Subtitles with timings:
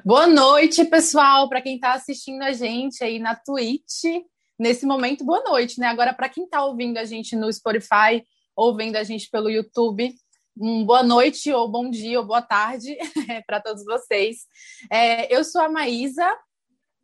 [0.00, 4.04] Boa noite, pessoal, para quem está assistindo a gente aí na Twitch.
[4.58, 5.86] Nesse momento, boa noite, né?
[5.86, 8.24] Agora, para quem está ouvindo a gente no Spotify
[8.56, 10.14] ou vendo a gente pelo YouTube,
[10.56, 12.96] um boa noite, ou bom dia, ou boa tarde
[13.46, 14.46] para todos vocês.
[14.90, 16.38] É, eu sou a Maísa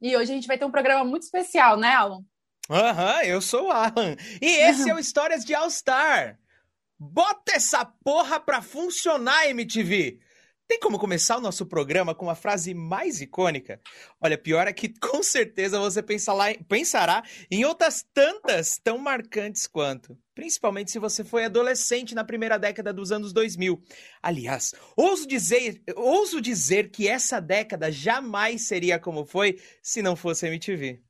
[0.00, 2.22] e hoje a gente vai ter um programa muito especial, né, Alan?
[2.70, 4.16] Aham, uhum, eu sou o Alan.
[4.40, 6.38] E esse é o Histórias de All Star.
[6.98, 10.20] Bota essa porra pra funcionar, MTV!
[10.68, 13.80] Tem como começar o nosso programa com uma frase mais icônica?
[14.20, 20.14] Olha, pior é que com certeza você pensará em outras tantas tão marcantes quanto.
[20.34, 23.82] Principalmente se você foi adolescente na primeira década dos anos 2000.
[24.22, 30.44] Aliás, ouso dizer, ouso dizer que essa década jamais seria como foi se não fosse
[30.44, 31.00] a MTV.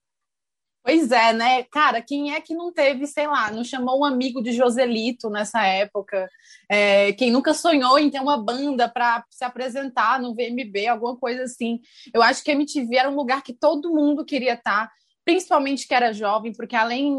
[0.88, 1.65] Pois é, né?
[1.65, 5.62] Cara, quem é que não teve, sei lá, não chamou um amigo de Joselito nessa
[5.62, 6.30] época?
[6.66, 11.42] É, quem nunca sonhou em ter uma banda para se apresentar no VMB, alguma coisa
[11.42, 11.78] assim?
[12.11, 14.91] Eu acho que a MTV era um lugar que todo mundo queria estar,
[15.27, 17.14] principalmente que era jovem, porque além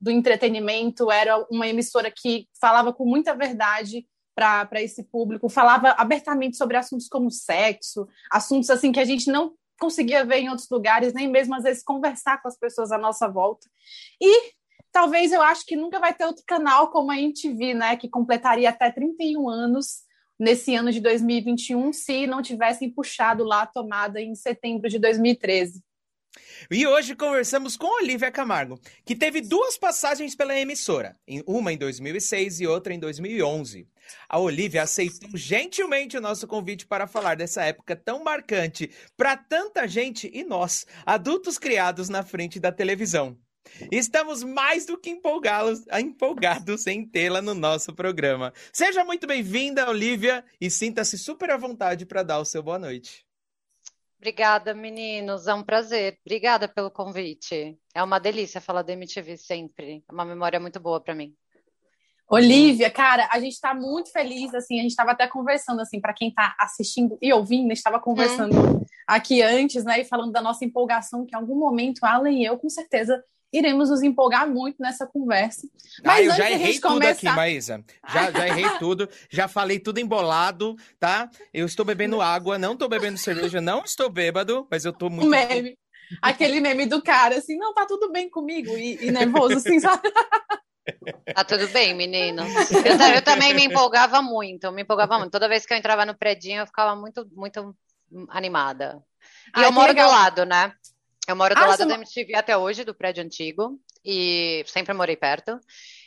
[0.00, 4.04] do entretenimento, era uma emissora que falava com muita verdade
[4.34, 9.54] para esse público, falava abertamente sobre assuntos como sexo, assuntos assim que a gente não
[9.78, 13.28] conseguia ver em outros lugares, nem mesmo às vezes conversar com as pessoas à nossa
[13.28, 13.68] volta.
[14.20, 14.52] E
[14.92, 18.70] talvez eu acho que nunca vai ter outro canal como a MTV, né, que completaria
[18.70, 20.06] até 31 anos
[20.38, 25.82] nesse ano de 2021, se não tivessem puxado lá a tomada em setembro de 2013.
[26.70, 31.16] E hoje conversamos com Olivia Camargo, que teve duas passagens pela emissora,
[31.46, 33.88] uma em 2006 e outra em 2011.
[34.28, 39.86] A Olivia aceitou gentilmente o nosso convite para falar dessa época tão marcante para tanta
[39.86, 43.38] gente e nós, adultos criados na frente da televisão.
[43.90, 45.84] Estamos mais do que empolgados,
[46.86, 48.52] em tê-la no nosso programa.
[48.72, 53.26] Seja muito bem-vinda, Olivia, e sinta-se super à vontade para dar o seu boa noite.
[54.18, 55.46] Obrigada, meninos.
[55.46, 56.18] É um prazer.
[56.24, 57.78] Obrigada pelo convite.
[57.94, 60.02] É uma delícia falar da MTV sempre.
[60.08, 61.36] É uma memória muito boa para mim.
[62.28, 66.12] Olivia, cara, a gente está muito feliz, assim, a gente estava até conversando, assim, para
[66.12, 68.84] quem está assistindo e ouvindo, estava conversando hum.
[69.06, 72.58] aqui antes, né, e falando da nossa empolgação, que em algum momento, Alan e eu,
[72.58, 73.22] com certeza,
[73.52, 75.68] iremos nos empolgar muito nessa conversa.
[76.04, 77.12] Mas ah, eu já errei tudo começar...
[77.12, 77.84] aqui, Maísa.
[78.08, 81.30] Já, já errei tudo, já falei tudo embolado, tá?
[81.54, 85.28] Eu estou bebendo água, não estou bebendo cerveja, não estou bêbado, mas eu estou muito.
[85.28, 85.78] Meme.
[86.22, 90.08] Aquele meme do cara, assim, não, tá tudo bem comigo, e, e nervoso, assim, sabe?
[91.34, 92.46] Tá tudo bem, meninos.
[92.70, 95.32] Eu, eu, também me empolgava muito, me empolgava muito.
[95.32, 97.74] Toda vez que eu entrava no predinho, eu ficava muito, muito
[98.28, 99.02] animada.
[99.48, 100.08] E Ai, eu moro legal.
[100.08, 100.72] do lado, né?
[101.26, 105.16] Eu moro do ah, lado da MTV até hoje, do prédio antigo, e sempre morei
[105.16, 105.58] perto.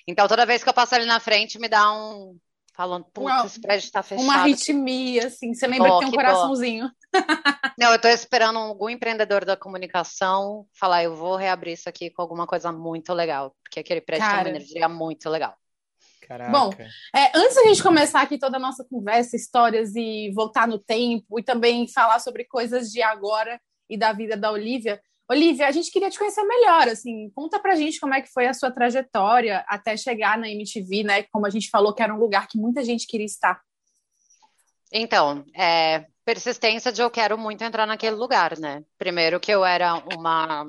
[0.07, 2.37] Então, toda vez que eu passo ali na frente, me dá um.
[2.79, 4.23] Falando, putz, esse prédio tá fechado.
[4.23, 6.89] Uma arritmia, assim, você lembra oh, que tem um coraçãozinho.
[7.77, 12.21] Não, eu tô esperando algum empreendedor da comunicação falar, eu vou reabrir isso aqui com
[12.21, 14.43] alguma coisa muito legal, porque aquele prédio Cara...
[14.43, 15.57] tem uma energia muito legal.
[16.25, 16.51] Caraca.
[16.51, 16.71] Bom,
[17.13, 21.37] é, antes da gente começar aqui toda a nossa conversa, histórias e voltar no tempo
[21.37, 23.59] e também falar sobre coisas de agora
[23.89, 27.75] e da vida da Olivia, Olivia, a gente queria te conhecer melhor, assim, conta pra
[27.75, 31.23] gente como é que foi a sua trajetória até chegar na MTV, né?
[31.31, 33.61] Como a gente falou que era um lugar que muita gente queria estar.
[34.91, 38.83] Então, é, persistência de eu quero muito entrar naquele lugar, né?
[38.97, 40.65] Primeiro que eu era uma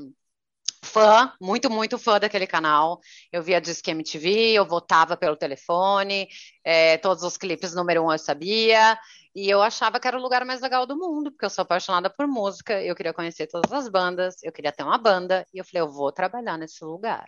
[0.84, 3.00] fã, muito, muito fã daquele canal.
[3.32, 6.28] Eu via Disque MTV, eu votava pelo telefone,
[6.62, 8.98] é, todos os clipes número um eu sabia.
[9.34, 12.10] E eu achava que era o lugar mais legal do mundo, porque eu sou apaixonada
[12.10, 15.64] por música, eu queria conhecer todas as bandas, eu queria ter uma banda, e eu
[15.64, 17.26] falei, eu vou trabalhar nesse lugar.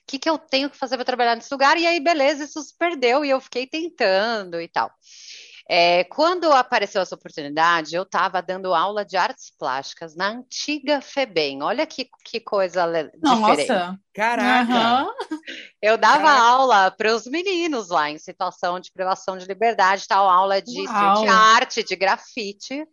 [0.00, 1.76] O que, que eu tenho que fazer para trabalhar nesse lugar?
[1.76, 4.90] E aí, beleza, isso se perdeu, e eu fiquei tentando e tal.
[5.68, 11.62] É, quando apareceu essa oportunidade, eu estava dando aula de artes plásticas na antiga FEBEM.
[11.62, 12.86] Olha que, que coisa
[13.22, 13.56] Nossa.
[13.56, 14.00] diferente.
[14.12, 15.02] Caraca!
[15.02, 15.10] Uhum.
[15.80, 16.42] Eu dava Caraca.
[16.42, 21.28] aula para os meninos lá em situação de privação de liberdade, tal aula de, de
[21.28, 22.86] arte, de grafite.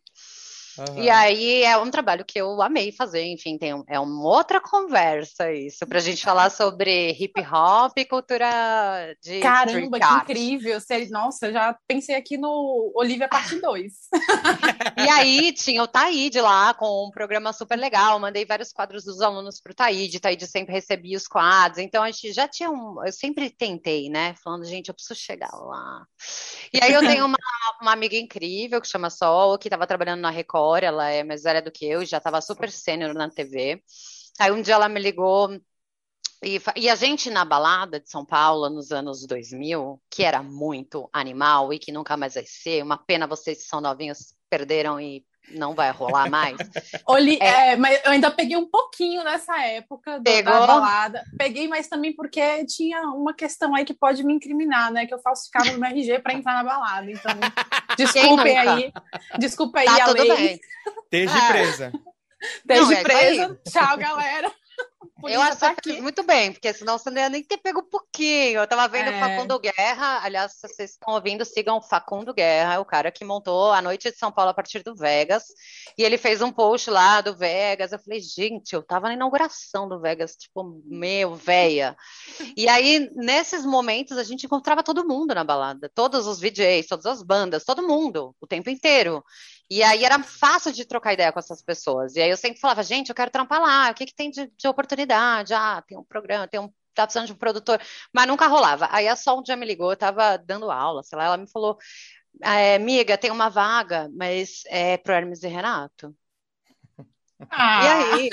[0.77, 1.03] Uhum.
[1.03, 4.61] E aí é um trabalho que eu amei fazer, enfim, tem um, é uma outra
[4.61, 10.79] conversa isso, pra gente falar sobre hip hop e cultura de Caramba, que incrível!
[11.09, 13.93] Nossa, já pensei aqui no Olivia Parte 2.
[14.97, 19.21] e aí tinha o Taíde lá com um programa super legal, mandei vários quadros dos
[19.21, 23.11] alunos pro Taíde, Taíde sempre recebia os quadros, então a gente já tinha um, eu
[23.11, 26.05] sempre tentei, né, falando, gente, eu preciso chegar lá.
[26.73, 27.37] E aí eu tenho uma,
[27.81, 31.61] uma amiga incrível que chama Sol, que estava trabalhando na Record ela é mais velha
[31.61, 33.81] do que eu, já estava super sênior na TV.
[34.39, 35.49] Aí um dia ela me ligou
[36.43, 41.07] e, e, a gente na balada de São Paulo nos anos 2000, que era muito
[41.13, 45.23] animal e que nunca mais vai ser, uma pena vocês que são novinhos perderam e
[45.49, 46.57] não vai rolar mais.
[47.07, 47.71] Oli, é.
[47.71, 50.53] É, mas eu ainda peguei um pouquinho nessa época do, Pegou?
[50.53, 51.23] da balada.
[51.37, 55.05] Peguei, mas também porque tinha uma questão aí que pode me incriminar, né?
[55.05, 57.11] Que eu falsificava o meu RG para entrar na balada.
[57.11, 57.31] Então,
[57.97, 58.93] desculpem aí.
[59.39, 60.35] Desculpa aí tá a lei.
[60.35, 60.61] Bem.
[61.03, 61.47] Esteja é.
[61.51, 61.91] presa.
[62.41, 63.61] Esteja é presa.
[63.69, 64.51] Tchau, galera.
[65.23, 67.89] eu acho tá que muito bem, porque senão você não ia nem ter pego um
[67.89, 68.59] pouquinho.
[68.59, 69.19] Eu tava vendo o é.
[69.19, 73.71] Facundo Guerra, aliás, se vocês estão ouvindo, sigam o Facundo Guerra, o cara que montou
[73.71, 75.45] a Noite de São Paulo a partir do Vegas,
[75.97, 77.91] e ele fez um post lá do Vegas.
[77.91, 81.95] Eu falei, gente, eu tava na inauguração do Vegas, tipo, meu, véia.
[82.55, 87.05] E aí, nesses momentos, a gente encontrava todo mundo na balada, todos os VJs, todas
[87.05, 89.23] as bandas, todo mundo, o tempo inteiro.
[89.69, 92.17] E aí era fácil de trocar ideia com essas pessoas.
[92.17, 94.51] E aí eu sempre falava, gente, eu quero trampar lá, o que, que tem de,
[94.57, 94.90] de oportunidade?
[95.55, 96.71] Ah, tem um programa, tem um.
[96.93, 97.79] Tá precisando de um produtor,
[98.13, 98.89] mas nunca rolava.
[98.91, 101.49] Aí a Sol um dia me ligou, eu tava dando aula, sei lá, ela me
[101.49, 101.77] falou,
[102.43, 106.13] é, amiga, tem uma vaga, mas é pro Hermes e Renato.
[107.49, 107.81] Ah.
[107.83, 108.29] E aí?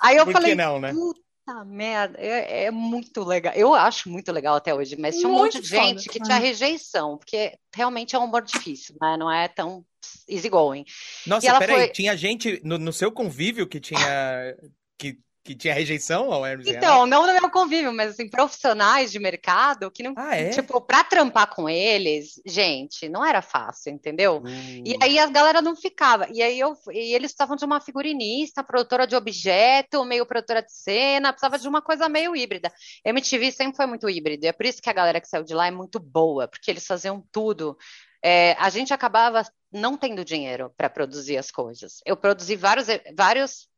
[0.00, 0.92] Aí eu Por falei, que não, né?
[0.92, 3.52] puta merda, é, é, muito legal.
[3.54, 6.38] Eu acho muito legal até hoje, mas tinha um Muito monte de gente que tinha
[6.38, 9.16] rejeição, porque realmente é um humor difícil, né?
[9.16, 9.84] Não é tão
[10.28, 10.84] easygoing.
[11.26, 14.56] Nossa, peraí, foi- tinha gente no, no seu convívio que tinha
[14.98, 16.70] que, que tinha rejeição ao Hermes e?
[16.70, 20.14] Então, não no meu convívio, mas assim, profissionais de mercado que não.
[20.16, 20.50] Ah, é?
[20.50, 24.38] Tipo, pra trampar com eles, gente, não era fácil, entendeu?
[24.38, 24.48] Uh,
[24.84, 26.28] E aí a galera não ficava.
[26.30, 30.72] E aí eu, e eles estavam de uma figurinista, produtora de objeto, meio produtora de
[30.72, 32.72] cena, precisava de uma coisa meio híbrida.
[33.04, 35.54] MTV sempre foi muito híbrido, e é por isso que a galera que saiu de
[35.54, 37.76] lá é muito boa, porque eles faziam tudo.
[38.24, 39.42] É, a gente acabava
[39.72, 42.00] não tendo dinheiro para produzir as coisas.
[42.06, 42.86] Eu produzi vários,
[43.16, 43.68] vários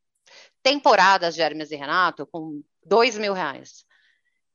[0.65, 3.85] temporadas de Hermes e Renato com dois mil reais.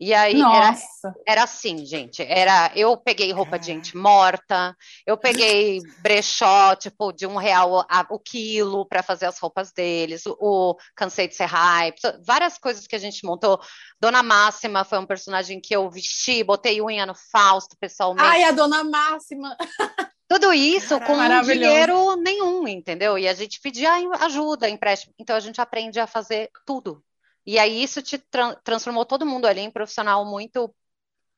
[0.01, 1.13] E aí era Nossa.
[1.27, 2.23] era assim, gente.
[2.23, 4.73] Era, eu peguei roupa de gente morta,
[5.06, 10.25] eu peguei brechó, tipo, de um real a- o quilo para fazer as roupas deles,
[10.25, 13.59] o, o Cansei de Ser Hype, várias coisas que a gente montou.
[14.00, 18.25] Dona Máxima foi um personagem que eu vesti, botei unha no Fausto pessoalmente.
[18.25, 19.57] Ai, a dona Máxima.
[20.29, 23.17] Tudo isso com dinheiro nenhum, entendeu?
[23.17, 23.91] E a gente pedia
[24.21, 25.13] ajuda, empréstimo.
[25.17, 27.03] Então a gente aprende a fazer tudo.
[27.45, 30.73] E aí isso te tran- transformou todo mundo ali em profissional muito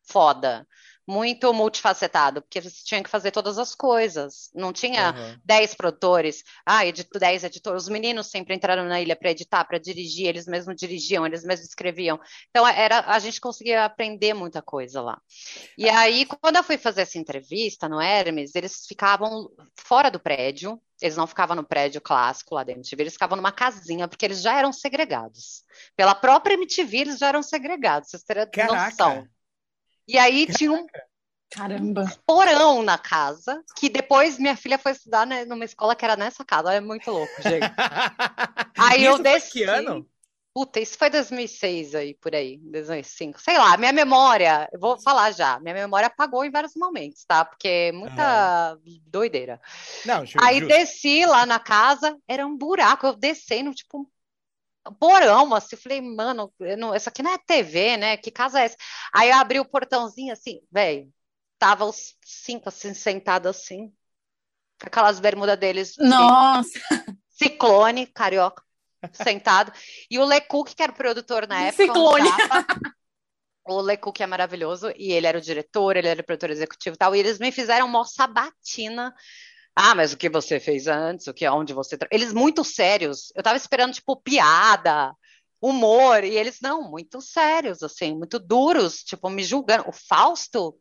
[0.03, 0.67] foda,
[1.07, 4.49] muito multifacetado, porque você tinha que fazer todas as coisas.
[4.53, 5.41] Não tinha aham.
[5.43, 7.83] 10 produtores, ah, edito, 10 editores.
[7.83, 11.67] Os meninos sempre entraram na ilha para editar, para dirigir, eles mesmos dirigiam, eles mesmos
[11.67, 12.19] escreviam.
[12.49, 15.19] Então era, a gente conseguia aprender muita coisa lá.
[15.77, 20.79] E aí, quando eu fui fazer essa entrevista no Hermes, eles ficavam fora do prédio,
[21.01, 24.41] eles não ficavam no prédio clássico lá da MTV, eles ficavam numa casinha, porque eles
[24.41, 25.63] já eram segregados.
[25.95, 29.27] Pela própria MTV, eles já eram segregados, vocês terem noção.
[30.07, 30.85] E aí tinha um
[31.49, 32.05] Caramba.
[32.25, 36.45] porão na casa, que depois minha filha foi estudar né, numa escola que era nessa
[36.45, 36.73] casa.
[36.73, 37.71] É muito louco, gente.
[38.77, 39.51] Aí eu desci.
[39.51, 40.07] que ano?
[40.53, 43.39] Puta, isso foi 2006 aí, por aí, 2005.
[43.39, 47.45] Sei lá, minha memória, eu vou falar já, minha memória apagou em vários momentos, tá?
[47.45, 48.77] Porque é muita
[49.07, 49.61] doideira.
[50.05, 50.67] Não, ju- Aí justo.
[50.67, 54.05] desci lá na casa, era um buraco, eu descendo, tipo, um
[54.99, 58.17] porão, assim, eu falei, mano, não, isso aqui não é TV, né?
[58.17, 58.77] Que casa é essa?
[59.13, 61.11] Aí eu abri o portãozinho, assim, velho,
[61.59, 63.89] tava os cinco, assim, sentados assim,
[64.79, 66.79] com aquelas bermudas deles, de Nossa.
[67.29, 68.63] ciclone, carioca,
[69.13, 69.71] sentado,
[70.09, 72.29] e o Lecoq, que era o produtor na época, Ciclone.
[73.63, 76.97] O Lecoq é maravilhoso, e ele era o diretor, ele era o produtor executivo e
[76.97, 79.13] tal, e eles me fizeram uma sabatina
[79.75, 81.27] ah, mas o que você fez antes?
[81.27, 81.97] O que onde você.
[82.11, 83.31] Eles muito sérios.
[83.35, 85.13] Eu tava esperando tipo piada,
[85.61, 89.87] humor e eles não, muito sérios assim, muito duros, tipo me julgando.
[89.89, 90.77] O Fausto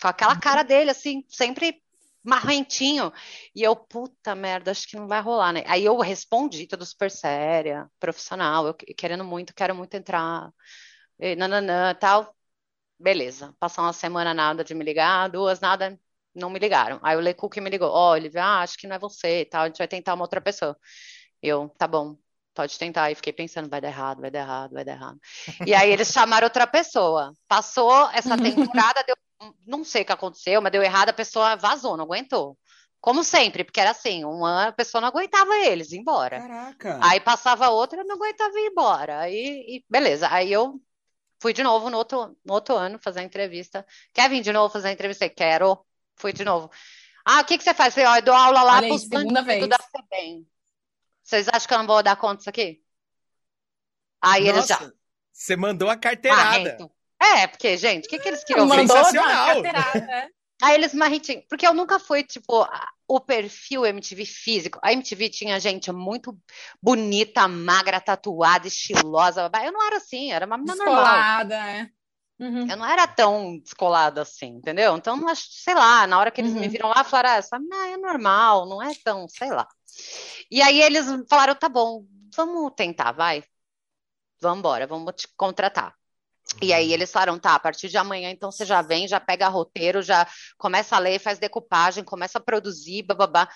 [0.00, 1.82] com aquela cara dele assim, sempre
[2.22, 3.12] marrentinho.
[3.54, 5.64] E eu, puta merda, acho que não vai rolar, né?
[5.66, 10.50] Aí eu respondi tudo super séria, profissional, eu que- querendo muito, quero muito entrar.
[11.18, 12.34] E nananã, tal.
[12.98, 13.54] Beleza.
[13.60, 15.98] Passou uma semana nada de me ligar, duas nada,
[16.40, 16.98] não me ligaram.
[17.02, 19.62] Aí o Lecoq me ligou, ó, Olivia, ah, acho que não é você, e tal,
[19.62, 20.76] a gente vai tentar uma outra pessoa.
[21.42, 22.16] Eu, tá bom,
[22.54, 23.10] pode tentar.
[23.10, 25.18] E fiquei pensando, vai dar errado, vai dar errado, vai dar errado.
[25.66, 27.32] E aí eles chamaram outra pessoa.
[27.48, 29.16] Passou essa temporada, deu,
[29.66, 32.58] não sei o que aconteceu, mas deu errado, a pessoa vazou, não aguentou.
[33.00, 36.38] Como sempre, porque era assim, um ano a pessoa não aguentava eles, embora.
[36.38, 37.00] Caraca.
[37.02, 39.20] Aí passava outra, não aguentava ir embora.
[39.20, 40.28] Aí, e beleza.
[40.30, 40.78] Aí eu
[41.40, 43.86] fui de novo no outro, no outro ano fazer a entrevista.
[44.12, 45.28] Quer vir de novo fazer a entrevista?
[45.30, 45.82] Quero.
[46.20, 46.70] Fui de novo.
[47.24, 47.94] Ah, o que que você faz?
[47.94, 49.68] Falei, ó, eu dou aula lá pros segunda bandidos vez.
[49.68, 50.46] da FEBEM.
[51.22, 52.82] Vocês acham que eu não vou dar conta disso aqui?
[54.20, 54.78] Aí eles já.
[54.78, 54.94] Nossa,
[55.32, 56.42] você mandou a carteirada.
[56.44, 56.90] Marrento.
[57.22, 58.66] É, porque, gente, o que que eles queriam?
[58.66, 59.62] Mandou Sensacional.
[59.62, 60.28] né?
[60.62, 62.66] Aí eles marritinham, porque eu nunca fui, tipo,
[63.08, 64.78] o perfil MTV físico.
[64.82, 66.38] A MTV tinha gente muito
[66.82, 69.50] bonita, magra, tatuada, estilosa.
[69.64, 71.76] Eu não era assim, era uma menina Descolada, normal.
[71.76, 71.90] é.
[72.40, 72.70] Uhum.
[72.70, 74.96] Eu não era tão descolada assim, entendeu?
[74.96, 76.60] Então, sei lá, na hora que eles uhum.
[76.60, 79.68] me viram lá, falaram, ah, essa é normal, não é tão, sei lá.
[80.50, 83.44] E aí eles falaram, tá bom, vamos tentar, vai.
[84.40, 85.94] Vamos embora, vamos te contratar.
[86.62, 89.46] E aí eles falaram, tá, a partir de amanhã, então você já vem, já pega
[89.48, 93.48] roteiro, já começa a ler, faz decupagem, começa a produzir, bababá.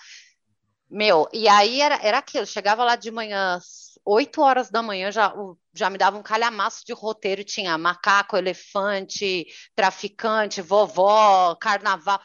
[0.87, 3.59] Meu, e aí era, era aquilo, chegava lá de manhã,
[4.05, 5.33] 8 horas da manhã, já,
[5.73, 12.21] já me dava um calhamaço de roteiro, tinha macaco, elefante, traficante, vovó, carnaval,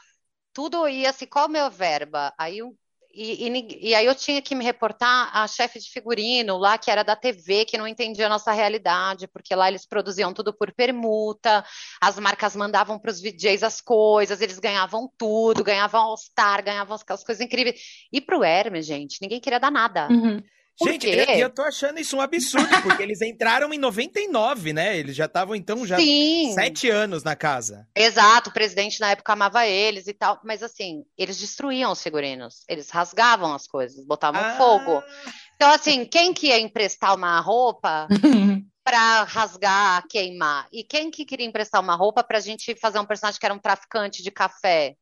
[0.52, 2.32] tudo ia assim, qual a minha verba?
[2.38, 2.60] Aí
[3.12, 6.90] e, e, e, aí eu tinha que me reportar a chefe de figurino lá, que
[6.90, 10.72] era da TV, que não entendia a nossa realidade, porque lá eles produziam tudo por
[10.72, 11.64] permuta,
[12.00, 17.24] as marcas mandavam para os VJs as coisas, eles ganhavam tudo, ganhavam All-Star, ganhavam as
[17.24, 17.80] coisas incríveis.
[18.12, 20.08] E para o Hermes, gente, ninguém queria dar nada.
[20.08, 20.40] Uhum.
[20.82, 24.96] Gente, eu, eu tô achando isso um absurdo, porque eles entraram em 99, né?
[24.96, 26.52] Eles já estavam, então, já Sim.
[26.54, 27.86] sete anos na casa.
[27.94, 32.64] Exato, o presidente na época amava eles e tal, mas assim, eles destruíam os figurinos,
[32.68, 34.56] eles rasgavam as coisas, botavam ah.
[34.56, 35.02] fogo.
[35.56, 38.08] Então, assim, quem que ia emprestar uma roupa
[38.82, 40.66] para rasgar, queimar?
[40.72, 43.58] E quem que queria emprestar uma roupa pra gente fazer um personagem que era um
[43.58, 44.96] traficante de café?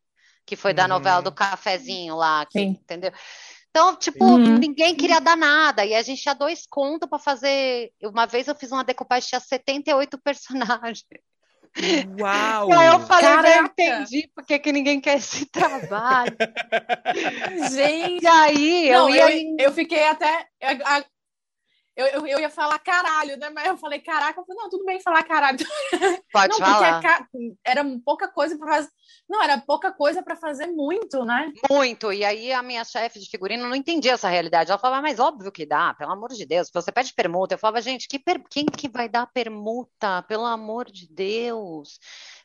[0.45, 3.13] Que foi da novela do cafezinho lá, que, entendeu?
[3.79, 4.59] Então, tipo, uhum.
[4.59, 5.85] ninguém queria dar nada.
[5.85, 7.93] E a gente tinha dois contos para fazer.
[8.03, 11.05] Uma vez eu fiz uma decupagem, tinha 78 personagens.
[12.21, 12.71] Uau!
[12.71, 16.37] E aí eu falei, eu entendi porque que ninguém quer esse trabalho.
[17.71, 18.25] gente!
[18.25, 19.43] E aí, Não, eu ia.
[19.43, 20.49] Eu, eu fiquei até.
[21.99, 23.51] Eu, eu, eu, ia falar caralho, né?
[23.51, 25.59] Mas eu falei, caraca, eu falei, não, tudo bem falar caralho.
[26.33, 27.29] Pode não, falar.
[27.67, 28.89] era pouca coisa para fazer.
[29.29, 31.53] Não, era pouca coisa para fazer muito, né?
[31.69, 32.13] Muito.
[32.13, 34.71] E aí a minha chefe de figurino não entendia essa realidade.
[34.71, 36.71] Ela falava, mas óbvio que dá, pelo amor de Deus.
[36.73, 37.55] Você pede permuta.
[37.55, 38.41] Eu falava, gente, que per...
[38.49, 40.23] quem que vai dar permuta?
[40.23, 41.99] Pelo amor de Deus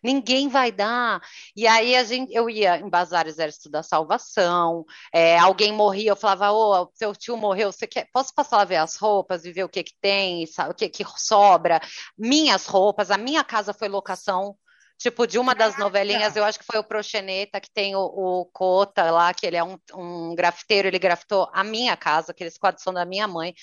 [0.03, 1.21] ninguém vai dar.
[1.55, 6.15] E aí a gente, eu ia em Bazar Exército da Salvação, é, alguém morria, eu
[6.15, 9.63] falava, ô, seu tio morreu, você quer, posso passar lá ver as roupas e ver
[9.63, 11.81] o que que tem, o que que sobra?
[12.17, 14.57] Minhas roupas, a minha casa foi locação,
[14.97, 18.45] tipo, de uma das novelinhas, eu acho que foi o Proxeneta, que tem o, o
[18.45, 22.83] Cota lá, que ele é um, um grafiteiro, ele grafitou a minha casa, aqueles quadros
[22.83, 23.53] são da minha mãe.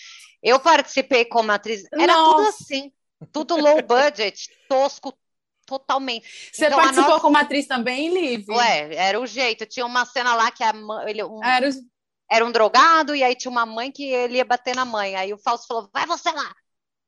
[0.42, 2.37] Eu participei como atriz, era Nossa.
[2.37, 2.92] tudo assim,
[3.32, 5.14] tudo low budget, tosco,
[5.79, 6.50] totalmente.
[6.53, 7.21] Você então, participou nossa...
[7.23, 8.49] como atriz também, Liv?
[8.49, 9.67] Ué, era o jeito.
[9.67, 10.73] Tinha uma cena lá que a
[11.07, 11.73] ele, um, era, o...
[12.31, 15.15] era um drogado, e aí tinha uma mãe que ele ia bater na mãe.
[15.17, 16.53] Aí o Fausto falou: vai você lá.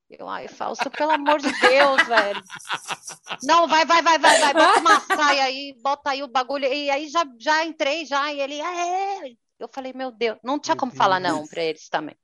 [0.09, 2.43] Eu, ai, Fausto, pelo amor de Deus, velho.
[3.43, 6.67] Não, vai, vai, vai, vai, vai, bota uma saia aí, bota aí o bagulho.
[6.67, 9.33] E aí já, já entrei, já, e ele, é.
[9.59, 12.17] Eu falei, meu Deus, não tinha como falar não para eles também.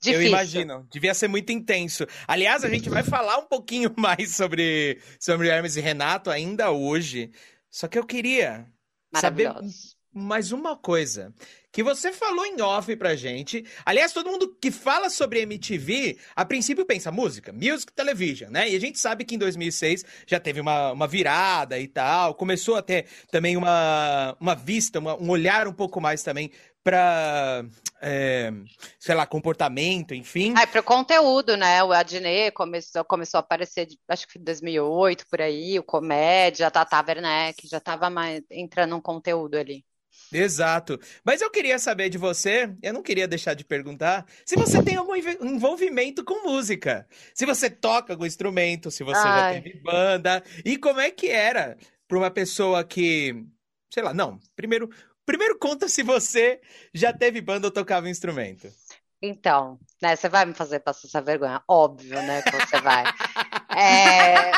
[0.00, 0.22] Difícil.
[0.22, 0.86] Eu imagino.
[0.90, 2.06] Devia ser muito intenso.
[2.26, 7.30] Aliás, a gente vai falar um pouquinho mais sobre, sobre Hermes e Renato ainda hoje.
[7.70, 8.66] Só que eu queria
[9.14, 9.52] saber
[10.14, 11.34] mais uma coisa.
[11.72, 13.64] Que você falou em off pra gente.
[13.84, 18.70] Aliás, todo mundo que fala sobre MTV, a princípio pensa música, music television, né?
[18.70, 22.34] E a gente sabe que em 2006 já teve uma, uma virada e tal.
[22.36, 26.52] Começou a ter também uma, uma vista, uma, um olhar um pouco mais também
[26.84, 27.64] para
[28.02, 28.52] é,
[29.00, 30.52] sei lá, comportamento, enfim.
[30.56, 31.82] Ah, para o conteúdo, né?
[31.82, 36.70] O Adnet começou, começou a aparecer, acho que em 2008, por aí, o Comédia, a
[36.70, 38.08] Tata Werneck, já estava
[38.50, 39.82] entrando um conteúdo ali.
[40.30, 41.00] Exato.
[41.24, 44.96] Mas eu queria saber de você, eu não queria deixar de perguntar, se você tem
[44.96, 47.06] algum envolvimento com música.
[47.34, 49.54] Se você toca algum instrumento, se você Ai.
[49.54, 51.76] já teve banda, e como é que era
[52.06, 53.44] para uma pessoa que,
[53.92, 54.90] sei lá, não, primeiro,
[55.26, 56.60] Primeiro conta se você
[56.92, 58.68] já teve banda ou tocava instrumento.
[59.22, 61.62] Então, né, você vai me fazer passar essa vergonha?
[61.66, 63.04] Óbvio, né, que você vai.
[63.76, 64.52] É...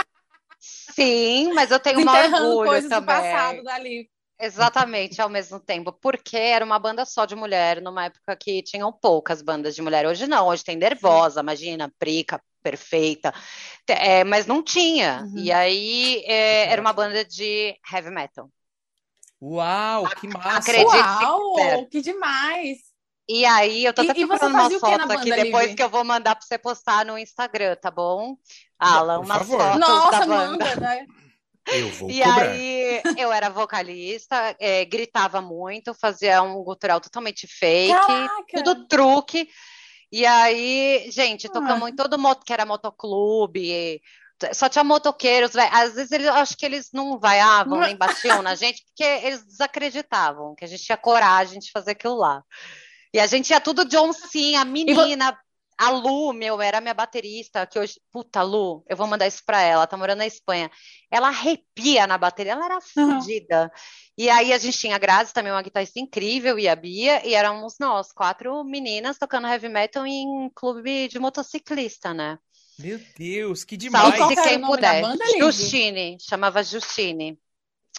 [0.59, 3.01] Sim, mas eu tenho um orgulho coisas também.
[3.01, 4.11] Do passado dali.
[4.39, 8.93] Exatamente, ao mesmo tempo, porque era uma banda só de mulher, numa época que tinham
[8.93, 10.07] poucas bandas de mulher.
[10.07, 13.33] Hoje não, hoje tem Nervosa, imagina, Prica, Perfeita,
[13.89, 15.23] é, mas não tinha.
[15.23, 15.39] Uhum.
[15.39, 18.51] E aí é, era uma banda de heavy metal.
[19.41, 20.59] Uau, que massa!
[20.59, 22.79] Acredite Uau, que demais!
[23.29, 26.47] E aí, eu tô até procurando uma foto aqui depois que eu vou mandar para
[26.47, 28.37] você postar no Instagram, tá bom?
[28.79, 30.65] Alan, uma foto Nossa, da banda.
[30.65, 31.07] Manda, né?
[31.67, 32.51] Eu vou e cobrar.
[32.51, 38.63] aí, eu era vocalista, é, gritava muito, fazia um gutural totalmente fake, Caraca.
[38.63, 39.49] tudo truque.
[40.13, 41.91] E aí, gente, tocamos ah.
[41.91, 44.01] em todo moto que era motoclube,
[44.53, 45.71] só tinha motoqueiros, véio.
[45.73, 50.55] às vezes eles, acho que eles não vaiavam nem batiam na gente, porque eles desacreditavam
[50.55, 52.43] que a gente tinha coragem de fazer aquilo lá.
[53.15, 55.37] E a gente ia tudo John Sim, a menina,
[55.79, 59.61] a Lu, meu, era minha baterista, que hoje, puta, Lu, eu vou mandar isso pra
[59.61, 60.71] ela, tá morando na Espanha.
[61.11, 63.71] Ela arrepia na bateria, ela era fodida.
[64.17, 67.35] E aí a gente tinha a Grazi, também uma guitarrista incrível, e a Bia, e
[67.35, 72.39] éramos nós, quatro meninas tocando heavy metal em clube de motociclista, né?
[72.79, 74.17] Meu Deus, que demais!
[74.17, 75.03] Salve quem puder.
[75.39, 77.39] Justine, chamava Justine.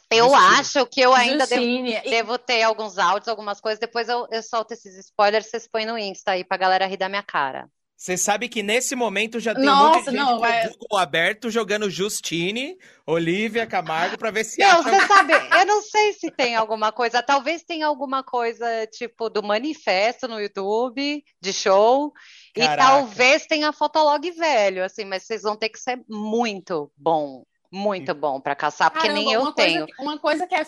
[0.10, 0.60] Eu Justine.
[0.60, 3.79] acho que eu ainda devo, devo, ter alguns áudios, algumas coisas.
[3.79, 7.10] Depois eu, eu solto esses spoilers, vocês põem no Insta aí pra galera rir da
[7.10, 7.69] minha cara.
[7.98, 10.69] Você sabe que nesse momento já tem Nossa, um monte de gente não, vai...
[10.69, 16.13] Google aberto jogando Justine, Olivia Camargo para ver se Não, você sabe, eu não sei
[16.13, 22.13] se tem alguma coisa, talvez tenha alguma coisa tipo do manifesto no YouTube de show
[22.57, 22.73] Caraca.
[22.73, 28.13] e talvez tenha fotolog velho, assim, mas vocês vão ter que ser muito bom, muito
[28.13, 29.85] bom para caçar, porque Caramba, nem eu tenho.
[29.85, 30.65] Coisa, uma coisa que é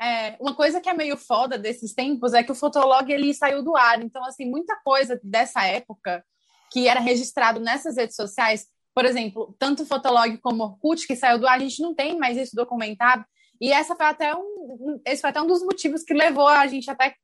[0.00, 3.64] é, uma coisa que é meio foda desses tempos é que o Fotolog ele saiu
[3.64, 4.00] do ar.
[4.00, 6.24] Então, assim, muita coisa dessa época
[6.70, 11.16] que era registrado nessas redes sociais, por exemplo, tanto o Fotolog como o Orkut, que
[11.16, 13.24] saiu do ar, a gente não tem mais isso documentado.
[13.60, 16.88] E essa foi até um, esse foi até um dos motivos que levou a gente
[16.88, 17.14] até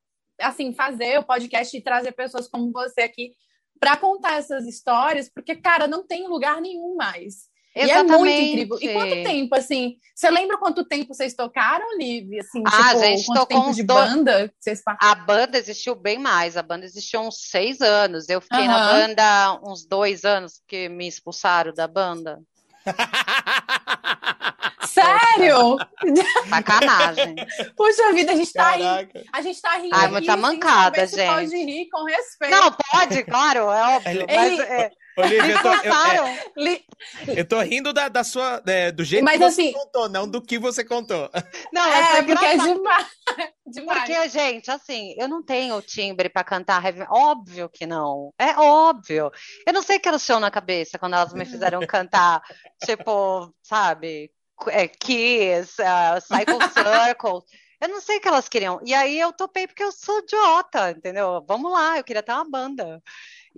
[0.41, 3.33] assim fazer o podcast e trazer pessoas como você aqui
[3.79, 7.53] para contar essas histórias, porque cara, não tem lugar nenhum mais.
[7.75, 8.09] Exatamente.
[8.09, 8.79] E é muito incrível.
[8.81, 9.97] E quanto tempo, assim?
[10.15, 12.39] Você lembra quanto tempo vocês tocaram, Liv?
[12.39, 13.95] Assim, ah, tipo, a gente quanto tocou tempo de do...
[13.95, 16.57] banda vocês A banda existiu bem mais.
[16.57, 18.29] A banda existiu uns seis anos.
[18.29, 22.41] Eu fiquei na banda uns dois anos, porque me expulsaram da banda.
[24.95, 25.77] Sério?
[26.49, 27.35] Sacanagem.
[27.77, 29.19] Puxa vida, a gente tá Caraca.
[29.19, 29.29] rindo.
[29.33, 29.95] A gente tá rindo.
[29.95, 31.27] Ai, muita mancada, gente.
[31.27, 32.51] Pode rir com respeito.
[32.53, 34.27] Não, pode, claro, é óbvio.
[34.29, 39.05] Mas, é, Olivia, eu tô, eu, é, eu tô rindo da, da sua, é, do
[39.05, 41.31] jeito Mas, que você assim, contou, não do que você contou.
[41.73, 43.07] Não, é, é porque é demais.
[43.67, 43.99] demais.
[43.99, 48.33] Porque, gente, assim, eu não tenho timbre para cantar heavy Óbvio que não.
[48.39, 49.31] É óbvio.
[49.67, 52.43] Eu não sei o que elas tinham na cabeça quando elas me fizeram cantar,
[52.85, 54.33] tipo, sabe,
[54.71, 57.43] é, Kiss, uh, Cycle Circle.
[57.81, 58.81] Eu não sei o que elas queriam.
[58.85, 61.45] E aí eu topei porque eu sou idiota, entendeu?
[61.47, 63.03] Vamos lá, eu queria ter uma banda.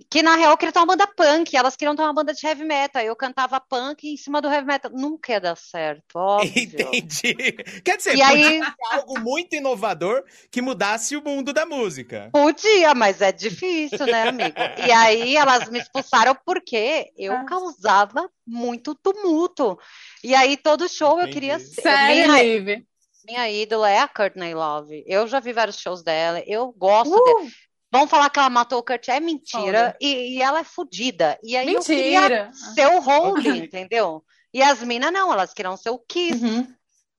[0.09, 2.45] Que na real eu queria ter uma banda punk, elas queriam ter uma banda de
[2.45, 3.01] heavy metal.
[3.01, 4.91] Eu cantava punk em cima do heavy metal.
[4.93, 6.51] Nunca ia dar certo, óbvio.
[6.55, 7.33] Entendi.
[7.83, 8.61] Quer dizer, e aí...
[8.91, 12.29] algo muito inovador que mudasse o mundo da música.
[12.31, 14.55] Podia, mas é difícil, né, amigo?
[14.85, 17.45] E aí elas me expulsaram porque eu ah.
[17.45, 19.79] causava muito tumulto.
[20.23, 21.29] E aí todo show Entendi.
[21.29, 21.81] eu queria ser.
[21.81, 22.83] Sério, minha,
[23.25, 25.03] minha ídola é a Courtney Love.
[25.07, 27.25] Eu já vi vários shows dela, eu gosto uh!
[27.25, 27.49] dela.
[27.91, 31.39] Vão falar que ela matou o Kurt, é mentira, e, e, ela é fodida.
[31.41, 31.99] E aí mentira.
[31.99, 34.23] eu queria ser o Holding, entendeu?
[34.53, 36.43] E as minas não, elas queriam ser o Kiss.
[36.43, 36.67] Uhum.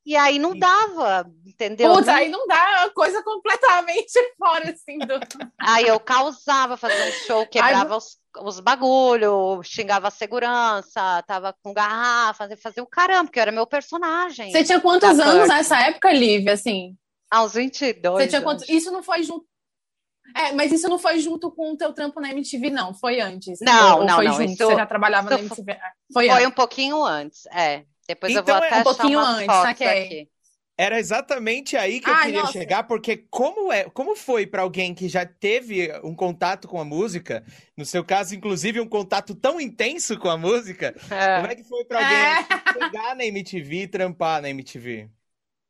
[0.04, 1.92] E aí não dava, entendeu?
[1.92, 4.98] Putz, aí não dá, coisa completamente fora, assim.
[4.98, 5.20] Do...
[5.60, 11.74] Aí eu causava fazendo show, quebrava Ai, os, os bagulho, xingava a segurança, tava com
[11.74, 14.50] garrafa, fazia o caramba, porque eu era meu personagem.
[14.50, 16.96] Você tinha quantos anos nessa época, Lívia, assim?
[17.30, 18.22] Aos 22.
[18.22, 18.66] Você tinha quantos...
[18.66, 19.44] Isso não foi junto
[20.34, 22.94] é, mas isso não foi junto com o teu trampo na MTV, não.
[22.94, 23.58] Foi antes.
[23.60, 24.32] Não, ou, não, foi não.
[24.34, 25.72] Junto, isso, você já trabalhava na MTV.
[25.72, 25.80] É,
[26.12, 27.84] foi, foi um pouquinho antes, é.
[28.06, 30.28] Depois então, eu vou então, até um pouquinho antes, aqui.
[30.80, 32.52] Era exatamente aí que eu queria nossa.
[32.52, 36.84] chegar, porque como é, como foi para alguém que já teve um contato com a
[36.84, 37.44] música,
[37.76, 41.40] no seu caso, inclusive um contato tão intenso com a música, é.
[41.40, 42.72] como é que foi para alguém é.
[42.72, 45.10] chegar na MTV e trampar na MTV?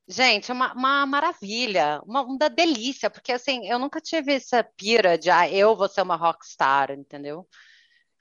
[0.08, 5.30] Gente, uma, uma maravilha, uma, uma delícia, porque assim, eu nunca tive essa pira de,
[5.30, 7.46] ah, eu vou ser uma rockstar, entendeu?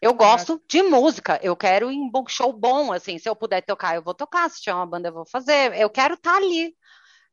[0.01, 3.61] Eu gosto de música, eu quero ir em um show bom, assim, se eu puder
[3.61, 6.37] tocar, eu vou tocar, se tiver uma banda, eu vou fazer, eu quero estar tá
[6.37, 6.75] ali.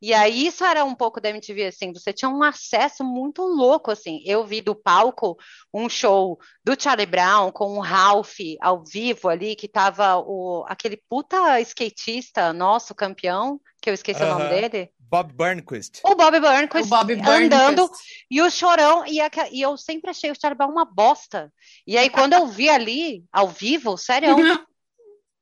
[0.00, 3.90] E aí isso era um pouco da MTV, assim, você tinha um acesso muito louco,
[3.90, 4.22] assim.
[4.24, 5.37] Eu vi do palco
[5.72, 11.00] um show do Charlie Brown com o Ralph ao vivo ali, que tava o, aquele
[11.09, 14.37] puta skatista nosso campeão, que eu esqueci uh -huh.
[14.37, 14.90] o nome dele.
[14.98, 16.00] Bob Burnquist.
[16.02, 17.44] O Bob Burnquist, o Bob Burnquist.
[17.44, 17.88] andando
[18.30, 21.52] e o chorão e, a, e, eu sempre achei o Charlie Brown uma bosta.
[21.87, 24.35] E aí quando eu vi ali ao vivo, sério,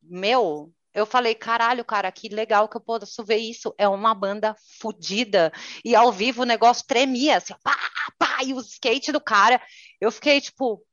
[0.02, 3.74] meu, eu falei, caralho, cara, que legal que eu posso ver isso.
[3.78, 5.52] É uma banda fodida.
[5.84, 7.76] E ao vivo o negócio tremia, assim, pá,
[8.18, 9.60] pá, e o skate do cara.
[10.00, 10.84] Eu fiquei, tipo,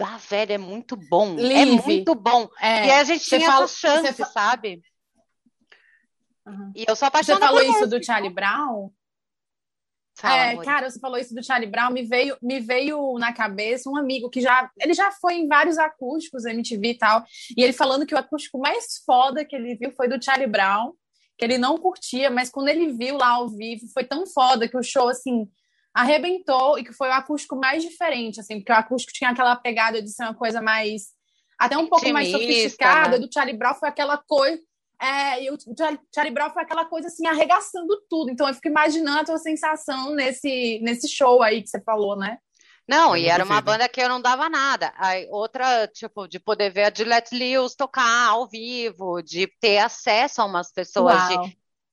[0.00, 1.38] ah, velho, é muito bom.
[1.38, 1.78] É Live.
[1.78, 2.48] É muito bom.
[2.60, 4.80] É, e a gente tinha fala, essa chance, sabe?
[6.46, 6.72] Uhum.
[6.74, 8.90] E eu sou apaixonada Você falou isso do Charlie Brown?
[10.20, 13.88] Fala, é, cara, você falou isso do Charlie Brown, me veio, me veio na cabeça
[13.88, 17.24] um amigo que já, ele já foi em vários acústicos MTV e tal,
[17.56, 20.92] e ele falando que o acústico mais foda que ele viu foi do Charlie Brown,
[21.38, 24.76] que ele não curtia, mas quando ele viu lá ao vivo, foi tão foda que
[24.76, 25.48] o show, assim,
[25.94, 30.02] arrebentou e que foi o acústico mais diferente, assim, porque o acústico tinha aquela pegada
[30.02, 31.12] de ser uma coisa mais,
[31.56, 33.24] até um pouco mais Intimista, sofisticada, né?
[33.24, 34.60] do Charlie Brown foi aquela coisa,
[35.00, 35.56] é, e o
[36.14, 38.30] Charlie- Brown foi aquela coisa assim, arregaçando tudo.
[38.30, 42.38] Então eu fico imaginando a tua sensação nesse, nesse show aí que você falou, né?
[42.86, 44.92] Não, É e era uma banda que eu não dava nada.
[44.96, 50.40] Aí, outra, tipo, de poder ver a Gillette Lewis tocar ao vivo, de ter acesso
[50.40, 51.38] a umas pessoas, de,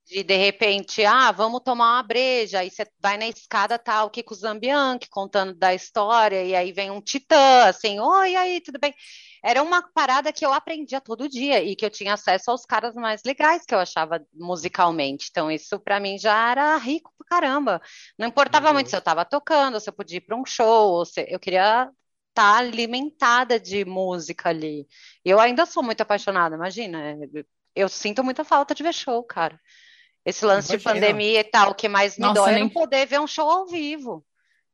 [0.06, 4.10] de de repente, ah, vamos tomar uma breja, aí você vai na escada, tá o
[4.10, 8.78] Kiko Zambianchi contando da história, e aí vem um titã, assim, oi, e aí, tudo
[8.80, 8.94] bem?
[9.42, 12.94] Era uma parada que eu aprendia todo dia e que eu tinha acesso aos caras
[12.94, 15.28] mais legais que eu achava musicalmente.
[15.30, 17.80] Então, isso pra mim já era rico pra caramba.
[18.18, 20.92] Não importava Meu muito se eu tava tocando, se eu podia ir pra um show,
[20.92, 21.90] ou se eu queria
[22.30, 24.86] estar alimentada de música ali.
[25.24, 26.98] Eu ainda sou muito apaixonada, imagina.
[27.12, 27.16] é,
[27.74, 29.58] Eu sinto muita falta de ver show, cara.
[30.24, 30.92] Esse lance de Imagina.
[30.94, 33.26] pandemia e tal, o que mais me Nossa, dói é nem- não poder ver um
[33.26, 34.26] show ao vivo.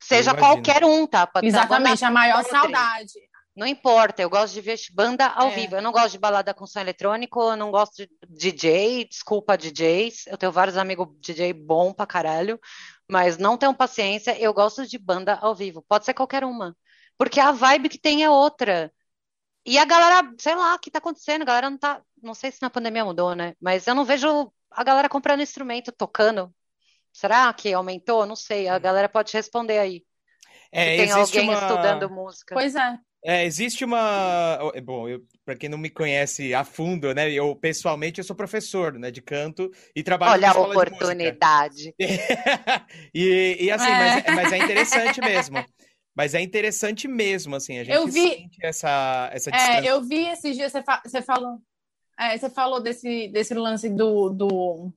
[0.03, 1.27] Seja qualquer um, tá?
[1.27, 3.13] Pode Exatamente, a maior saudade.
[3.55, 5.55] Não importa, eu gosto de ver banda ao É.
[5.55, 5.77] vivo.
[5.77, 10.27] Eu não gosto de balada com som eletrônico, eu não gosto de DJ, desculpa, DJs.
[10.27, 12.59] Eu tenho vários amigos DJ bom pra caralho,
[13.07, 14.39] mas não tenho paciência.
[14.39, 15.83] Eu gosto de banda ao vivo.
[15.87, 16.75] Pode ser qualquer uma.
[17.19, 18.91] Porque a vibe que tem é outra.
[19.67, 21.43] E a galera, sei lá, o que tá acontecendo?
[21.43, 22.03] A galera não tá.
[22.23, 23.55] Não sei se na pandemia mudou, né?
[23.61, 26.53] Mas eu não vejo a galera comprando instrumento, tocando.
[27.13, 28.25] Será que aumentou?
[28.25, 28.67] Não sei.
[28.67, 30.03] A galera pode responder aí.
[30.73, 31.59] É, Se tem alguém uma...
[31.61, 32.55] estudando música.
[32.55, 32.99] Pois é.
[33.25, 34.73] É, existe uma.
[34.75, 37.31] é, Bom, eu, para quem não me conhece a fundo, né?
[37.31, 40.97] Eu pessoalmente eu sou professor, né, de canto e trabalho Olha a escola de música.
[40.97, 41.95] oportunidade.
[43.15, 43.95] e, e assim, É.
[43.95, 45.65] mas, é- mas é interessante mesmo.
[46.15, 49.81] Mas é interessante mesmo, assim, a gente Eu vi- sente essa, essa distância.
[49.89, 51.59] É, eu vi esses dias, você, fa- você falou,
[52.19, 54.93] é, você falou desse, desse lance do, do,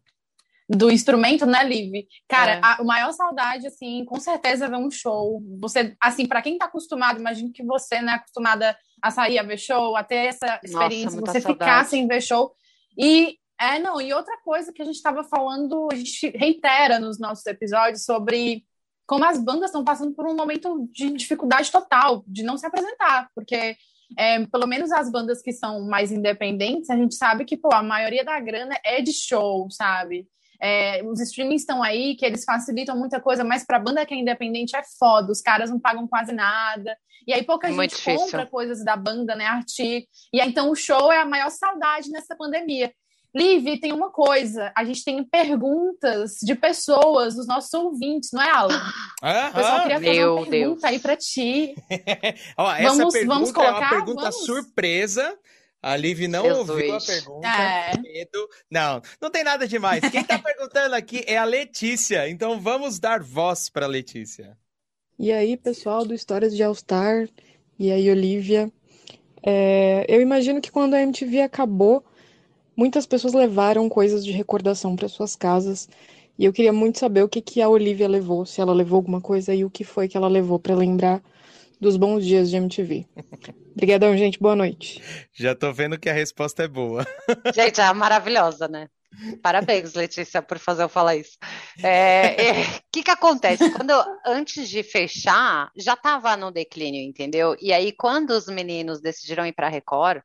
[0.67, 2.08] do instrumento, né, Liv?
[2.28, 2.62] Cara, É.
[2.62, 5.41] a, a maior saudade, assim, com certeza é ver um show.
[5.62, 9.58] Você, assim, para quem tá acostumado, imagino que você, né, acostumada a sair a ver
[9.58, 12.51] show, a ter essa experiência, muita você ficar sem ver show.
[12.97, 17.19] E, é, não, e outra coisa que a gente tava falando, a gente reitera nos
[17.19, 18.63] nossos episódios sobre
[19.06, 23.30] como as bandas estão passando por um momento de dificuldade total, de não se apresentar,
[23.36, 23.75] porque
[24.17, 27.84] é, pelo menos as bandas que são mais independentes, a gente sabe que pô, a
[27.84, 30.28] maioria da grana é de show, sabe?
[30.65, 34.17] É, os streamings estão aí, que eles facilitam muita coisa, mas para banda que é
[34.17, 36.97] independente é foda, os caras não pagam quase nada.
[37.28, 38.19] E aí pouca Muito gente difícil.
[38.25, 40.06] compra coisas da banda, né, artigo.
[40.34, 42.91] E aí então o show é a maior saudade nessa pandemia.
[43.36, 48.49] Liv, tem uma coisa, a gente tem perguntas de pessoas, dos nossos ouvintes, não é,
[48.49, 48.82] Alan?
[49.21, 49.49] Aham.
[49.49, 50.51] O pessoal queria fazer Meu uma pergunta
[50.82, 50.84] Deus.
[50.86, 51.75] aí para ti.
[52.58, 53.89] Ó, essa Vamos- pergunta vamos é uma colocar?
[53.89, 54.45] pergunta Vamos?
[54.45, 55.38] surpresa.
[55.85, 56.67] A Liv não Jesus.
[56.67, 57.47] ouviu a pergunta.
[57.47, 58.01] É.
[58.01, 58.49] Medo.
[58.71, 60.01] Não, não tem nada demais.
[60.09, 62.27] Quem tá perguntando aqui é a Letícia.
[62.27, 64.57] Então vamos dar voz para Letícia.
[65.19, 67.29] E aí, pessoal do Histórias de All Star,
[67.77, 68.71] e aí, Olivia.
[69.43, 72.03] É, eu imagino que quando a MTV acabou,
[72.75, 75.87] muitas pessoas levaram coisas de recordação para suas casas.
[76.35, 79.21] E eu queria muito saber o que que a Olivia levou, se ela levou alguma
[79.21, 81.21] coisa e o que foi que ela levou para lembrar
[81.85, 83.05] dos bons dias de MTV.
[83.73, 84.39] Obrigadão, gente.
[84.39, 84.99] Boa noite.
[85.31, 87.05] Já tô vendo que a resposta é boa.
[87.53, 88.87] Gente, é maravilhosa, né?
[89.43, 91.37] Parabéns, Letícia, por fazer eu falar isso.
[91.83, 93.69] É, é, O que que acontece?
[93.71, 97.55] Quando eu- antes de fechar, já estava no declínio, entendeu?
[97.61, 100.21] E aí, quando os meninos decidiram ir para a Record,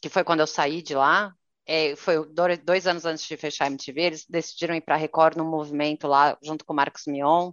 [0.00, 1.32] que foi quando eu saí de lá,
[1.66, 4.98] é, foi do- dois anos antes de fechar a MTV, eles decidiram ir para a
[4.98, 7.50] Record num movimento lá, junto com o Marcos Mion.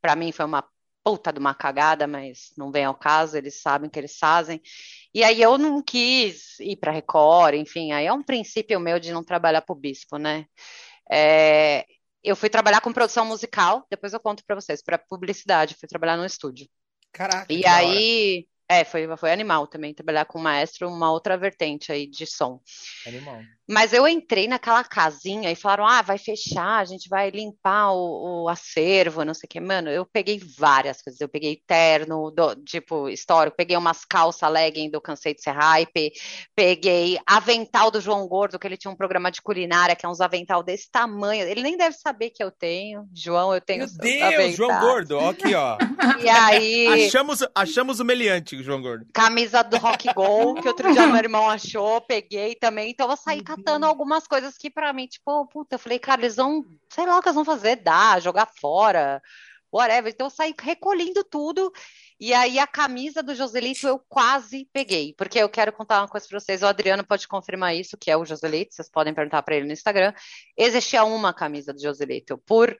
[0.00, 0.64] Para mim foi uma
[1.06, 4.60] puta de uma cagada, mas não vem ao caso, eles sabem o que eles fazem.
[5.14, 9.12] E aí eu não quis ir para Record, enfim, aí é um princípio meu de
[9.12, 10.46] não trabalhar para o bispo, né?
[11.08, 11.86] É,
[12.24, 16.16] eu fui trabalhar com produção musical, depois eu conto para vocês, para publicidade, fui trabalhar
[16.16, 16.68] no estúdio.
[17.12, 21.92] Caraca, E aí, é, foi, foi animal também trabalhar com o maestro, uma outra vertente
[21.92, 22.60] aí de som.
[23.06, 23.42] Animal.
[23.68, 28.44] Mas eu entrei naquela casinha e falaram: ah, vai fechar, a gente vai limpar o,
[28.44, 29.60] o acervo, não sei o que.
[29.60, 31.20] Mano, eu peguei várias coisas.
[31.20, 36.12] Eu peguei terno, do- tipo, histórico, peguei umas calças legging do Cansei de Ser Hype,
[36.54, 40.20] peguei avental do João Gordo, que ele tinha um programa de culinária, que é uns
[40.20, 41.46] avental desse tamanho.
[41.46, 43.06] Ele nem deve saber que eu tenho.
[43.12, 44.80] João, eu tenho Meu Deus, João aventais.
[44.80, 45.76] Gordo, ó aqui, ó.
[46.22, 46.86] E aí.
[47.06, 49.06] Achamos, achamos o meliante, João Gordo.
[49.12, 52.90] Camisa do Rock Go, que outro dia meu irmão achou, peguei também.
[52.90, 56.20] Então eu saí com catando algumas coisas que pra mim, tipo, puta, eu falei, cara,
[56.20, 59.22] eles vão, sei lá o que eles vão fazer, dar, jogar fora,
[59.72, 60.12] whatever.
[60.12, 61.72] Então eu saí recolhendo tudo.
[62.18, 66.26] E aí a camisa do Joselito eu quase peguei, porque eu quero contar uma coisa
[66.26, 66.62] para vocês.
[66.62, 69.72] O Adriano pode confirmar isso, que é o Joselito, vocês podem perguntar para ele no
[69.72, 70.12] Instagram.
[70.56, 72.76] Existia uma camisa do Joselito por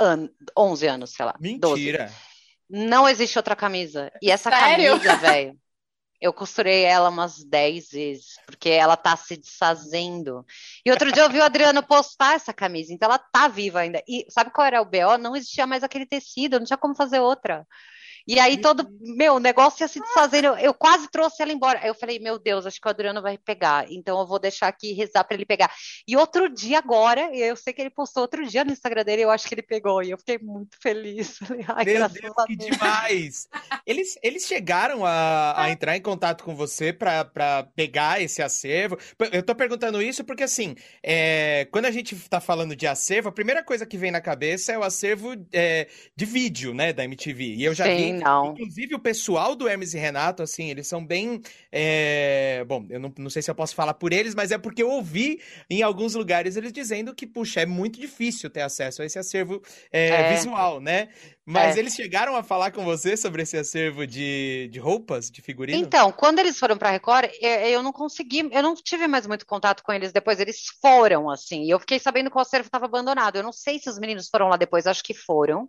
[0.00, 1.34] an 11 anos, sei lá.
[1.38, 2.06] Mentira.
[2.06, 2.30] 12.
[2.68, 4.12] Não existe outra camisa.
[4.22, 4.92] E essa Sério?
[4.92, 5.58] camisa, velho,
[6.20, 10.44] eu costurei ela umas 10 vezes, porque ela tá se desfazendo.
[10.84, 14.02] E outro dia eu vi o Adriano postar essa camisa, então ela tá viva ainda.
[14.06, 15.16] E sabe qual era o BO?
[15.18, 17.66] Não existia mais aquele tecido, não tinha como fazer outra.
[18.30, 20.46] E aí todo, meu, o negócio ia se desfazendo.
[20.46, 21.80] Eu, eu quase trouxe ela embora.
[21.82, 23.90] Aí eu falei, meu Deus, acho que o Adriano vai pegar.
[23.90, 25.68] Então eu vou deixar aqui rezar para ele pegar.
[26.06, 29.32] E outro dia agora, eu sei que ele postou outro dia no Instagram dele, eu
[29.32, 30.00] acho que ele pegou.
[30.00, 31.40] E eu fiquei muito feliz.
[31.74, 33.48] Ai, Meu Deus, que demais!
[33.84, 38.96] Eles, eles chegaram a, a entrar em contato com você para pegar esse acervo?
[39.32, 43.32] Eu tô perguntando isso porque, assim, é, quando a gente tá falando de acervo, a
[43.32, 47.56] primeira coisa que vem na cabeça é o acervo é, de vídeo, né, da MTV.
[47.56, 48.52] E eu já Sim, vi, não.
[48.52, 51.40] inclusive, o pessoal do Hermes e Renato, assim, eles são bem.
[51.72, 54.82] é, Bom, eu não, não sei se eu posso falar por eles, mas é porque
[54.82, 59.04] eu ouvi em alguns lugares eles dizendo que, puxa, é muito difícil ter acesso a
[59.06, 59.60] esse acervo
[59.92, 60.32] é, É.
[60.34, 61.08] visual, né?
[61.46, 61.80] Mas É.
[61.80, 65.80] eles chegaram a falar com você sobre esse acervo de, de roupas, de figurino?
[65.84, 69.26] Então, quando eles foram para a Record, eu, eu não consegui, eu não tive mais
[69.26, 70.38] muito contato com eles depois.
[70.40, 73.36] Eles foram, assim, e eu fiquei sabendo que o acervo estava abandonado.
[73.36, 75.68] Eu não sei se os meninos foram lá depois, acho que foram.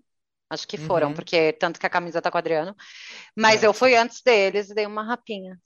[0.52, 1.14] Acho que foram, Uhum.
[1.14, 2.76] porque tanto que a camisa tá com o Adriano.
[3.36, 3.68] Mas É.
[3.68, 5.58] eu fui antes deles e dei uma rapinha.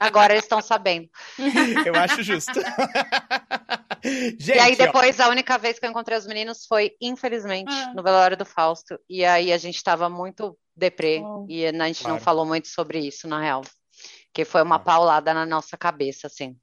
[0.00, 1.08] Agora eles estão sabendo.
[1.86, 2.52] Eu acho justo.
[4.04, 7.72] E aí Gente, ó, depois, a única vez que eu encontrei os meninos foi, infelizmente,
[7.72, 7.94] Ah.
[7.94, 8.98] no velório do Fausto.
[9.08, 11.46] E aí a gente estava muito deprê Oh.
[11.48, 12.22] e a gente não Claro.
[12.22, 13.62] falou muito sobre isso, na real.
[14.34, 14.78] Que foi uma Ah.
[14.80, 16.54] paulada na nossa cabeça, assim.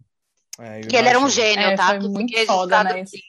[0.59, 1.87] é, ele era um gênio, É, tá?
[1.87, 3.01] foi Que muito foda, né?
[3.01, 3.19] aqui.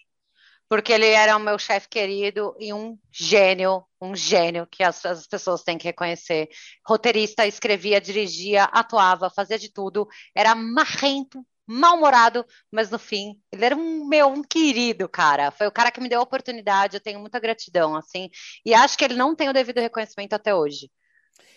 [0.73, 5.27] Porque ele era o meu chefe querido e um gênio, um gênio que as, as
[5.27, 6.49] pessoas têm que reconhecer.
[6.89, 10.09] Roteirista, escrevia, dirigia, atuava, fazia de tudo.
[10.35, 15.51] Era marrento, mal-humorado, mas no fim, ele era um meu, um querido cara.
[15.51, 18.31] Foi o cara que me deu a oportunidade, eu tenho muita gratidão, assim.
[18.65, 20.91] E acho que ele não tem o devido reconhecimento até hoje.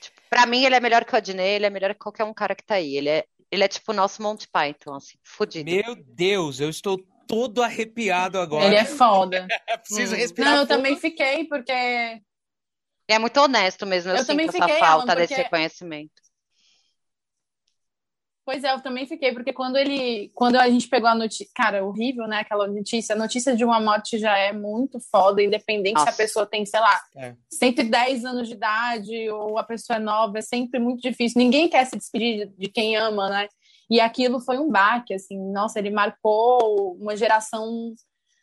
[0.02, 2.34] Tipo, pra mim, ele é melhor que o Adnet, ele é melhor que qualquer um
[2.34, 2.98] cara que tá aí.
[2.98, 5.72] Ele é, ele é tipo o nosso Monty Python, assim, fudido.
[5.72, 8.66] Meu Deus, eu estou todo arrepiado agora.
[8.66, 9.48] Ele é foda.
[9.84, 10.18] Preciso Hum.
[10.18, 10.76] respirar Não, eu fundo.
[10.78, 12.22] também fiquei, porque Ele
[13.08, 16.26] é muito honesto mesmo, eu, Eu sinto também essa fiquei, falta Alan, desse porque- reconhecimento.
[18.48, 21.84] Pois é, eu também fiquei, porque quando ele, quando a gente pegou a notícia, cara,
[21.84, 26.06] horrível, né, aquela notícia, a notícia de uma morte já é muito foda, independente se
[26.06, 26.12] Nossa.
[26.12, 27.36] a pessoa tem, sei lá, É.
[27.52, 31.40] 110 anos de idade ou a pessoa é nova, é sempre muito difícil.
[31.40, 33.48] Ninguém quer se despedir de, de quem ama, né?
[33.90, 37.94] E aquilo foi um baque, assim, nossa, ele marcou uma geração,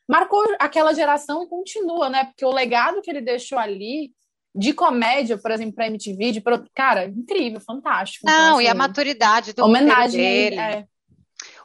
[0.09, 2.25] marcou aquela geração e continua, né?
[2.27, 4.13] Porque o legado que ele deixou ali
[4.55, 8.27] de comédia, por exemplo, para MTV, de pro- cara, incrível, fantástico.
[8.29, 10.87] Então, Não, e a assim, maturidade do homenagem dele, é.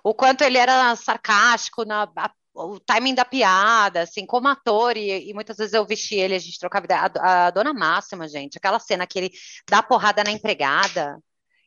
[0.04, 5.30] o quanto ele era sarcástico, na, a- o timing da piada, assim, como ator, e,
[5.30, 7.02] e muitas vezes eu vesti ele, a gente trocava ideia.
[7.20, 9.32] A, a Dona Máxima, gente, aquela cena que ele
[9.70, 11.20] dá porrada na empregada,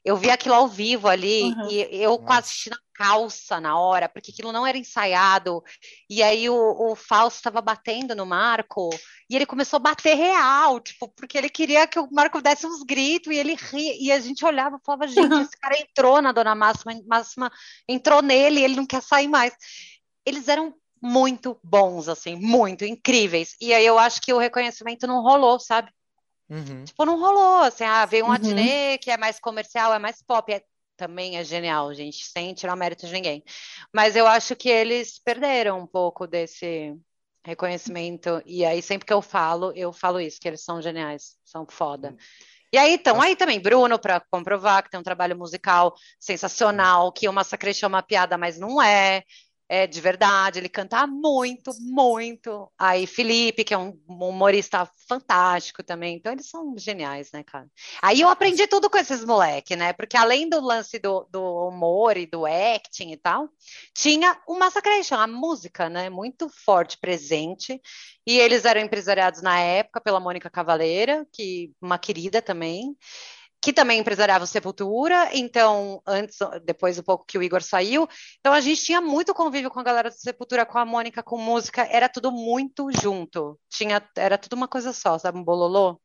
[0.05, 1.71] eu vi aquilo ao vivo ali, Uhum.
[1.71, 2.25] e eu Nossa.
[2.25, 5.63] quase assisti na calça na hora, porque aquilo não era ensaiado,
[6.09, 8.91] e aí o, o Fausto estava batendo no Marco,
[9.29, 12.83] e ele começou a bater real, tipo, porque ele queria que o Marco desse uns
[12.83, 16.33] gritos, e ele ria, e a gente olhava e falava, gente, esse cara entrou na
[16.33, 17.51] Dona Máxima, Máxima
[17.89, 19.55] entrou nele, ele não quer sair mais.
[20.27, 23.57] Eles eram muito bons, assim, muito incríveis.
[23.61, 25.91] E aí eu acho que o reconhecimento não rolou, sabe?
[26.51, 26.85] Uhum.
[26.85, 28.35] Tipo, não rolou, assim, ah, veio um Uhum.
[28.35, 30.63] Adnet que é mais comercial, é mais pop, é-
[30.97, 33.43] também é genial, gente, sem tirar mérito de ninguém.
[33.95, 36.95] Mas eu acho que eles perderam um pouco desse
[37.43, 41.67] reconhecimento, e aí sempre que eu falo, eu falo isso, que eles são geniais, são
[41.67, 42.15] foda.
[42.73, 47.29] E aí, então, aí também, Bruno, para comprovar que tem um trabalho musical sensacional, que
[47.29, 49.25] o Massacre chama piada, mas não é,
[49.73, 52.69] é de verdade, ele canta muito, muito.
[52.77, 57.69] Aí, Felipe, que é um humorista fantástico também, então eles são geniais, né, cara?
[58.03, 59.93] Aí eu aprendi tudo com esses moleques, né?
[59.93, 63.49] Porque além do lance do, do humor e do acting e tal,
[63.95, 66.11] tinha o Massacration, a música, né?
[66.11, 67.81] Muito forte, presente.
[68.27, 72.97] E eles eram empresariados na época pela Mônica Cavaleira, que uma querida também,
[73.61, 75.31] que também empresariava o Sepultura.
[75.33, 79.71] Então, antes, depois um pouco que o Igor saiu, então a gente tinha muito convívio
[79.71, 83.59] com a galera do Sepultura, com a Mônica, com música, era tudo muito junto.
[83.69, 85.39] Tinha, era tudo uma coisa só, sabe?
[85.39, 86.01] Um bololô.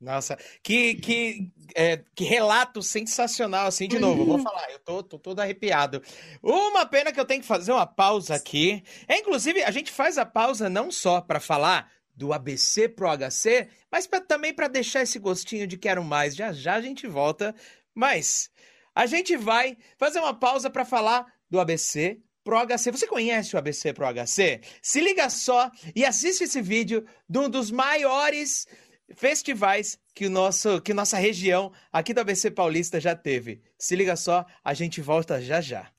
[0.00, 5.18] Nossa, que, que, é, que relato sensacional, assim, de novo, vou falar, eu tô, tô
[5.18, 6.02] todo arrepiado.
[6.42, 8.84] Uma pena que eu tenho que fazer uma pausa aqui.
[9.08, 13.68] É, inclusive, a gente faz a pausa não só para falar do ABC pro HC,
[13.90, 16.34] mas pra, também para deixar esse gostinho de quero mais.
[16.34, 17.54] Já já a gente volta,
[17.94, 18.50] mas
[18.94, 22.92] a gente vai fazer uma pausa para falar do ABC pro HC.
[22.92, 24.60] Você conhece o ABC pro HC?
[24.82, 28.66] Se liga só e assiste esse vídeo de um dos maiores
[29.14, 33.60] festivais que o nosso que nossa região aqui do ABC Paulista já teve.
[33.78, 35.90] Se liga só, a gente volta já já.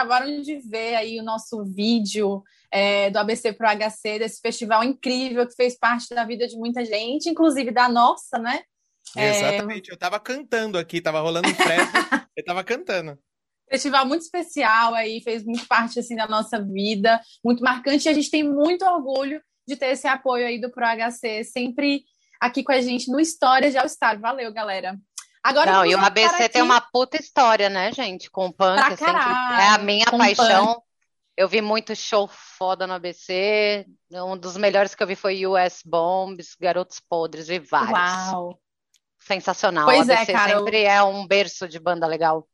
[0.00, 2.42] Acabaram de ver aí o nosso vídeo
[2.72, 6.84] é, do ABC Pro HC, desse festival incrível que fez parte da vida de muita
[6.84, 8.62] gente, inclusive da nossa, né?
[9.16, 9.92] É, Exatamente, é...
[9.92, 11.90] eu tava cantando aqui, tava rolando um frevo,
[12.36, 13.18] eu tava cantando.
[13.68, 18.14] Festival muito especial aí, fez muito parte assim da nossa vida, muito marcante, e a
[18.14, 22.04] gente tem muito orgulho de ter esse apoio aí do Pro HC, sempre
[22.40, 24.18] aqui com a gente no História de All Star.
[24.18, 24.98] Valeu, galera!
[25.42, 28.30] Agora Não, e o ABC tem uma puta história, né, gente?
[28.30, 28.76] Com o punk.
[28.76, 29.14] Pra sempre...
[29.14, 30.74] É a minha paixão.
[30.74, 30.82] Punk.
[31.36, 33.86] Eu vi muito show foda no ABC.
[34.12, 38.32] Um dos melhores que eu vi foi US Bombs, Garotos Podres, vi vários.
[38.32, 38.60] Uau!
[39.18, 39.86] Sensacional.
[39.86, 40.90] Pois o ABC é, cara, sempre eu...
[40.90, 42.46] é um berço de banda legal.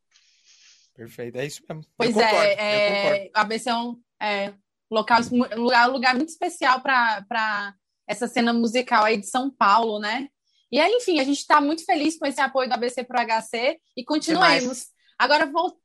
[0.94, 1.84] Perfeito, é isso mesmo.
[1.96, 4.54] Pois eu concordo, é, é, o ABC é um é,
[4.90, 7.74] local, um lugar, um lugar muito especial para
[8.06, 10.28] essa cena musical aí de São Paulo, né?
[10.70, 13.26] E aí, enfim, a gente está muito feliz com esse apoio do ABC para o
[13.26, 14.86] HC e continuemos.
[15.18, 15.78] Agora, vou,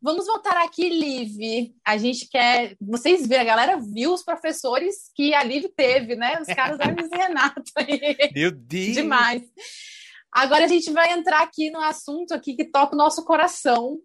[0.00, 1.74] vamos voltar aqui, Liv.
[1.84, 2.76] A gente quer.
[2.80, 6.40] Vocês viram, a galera viu os professores que a Liv teve, né?
[6.40, 7.62] Os caras da Hermes e Renato.
[8.34, 8.94] Meu Deus!
[8.94, 9.42] Demais.
[10.32, 13.98] Agora a gente vai entrar aqui no assunto aqui que toca o nosso coração,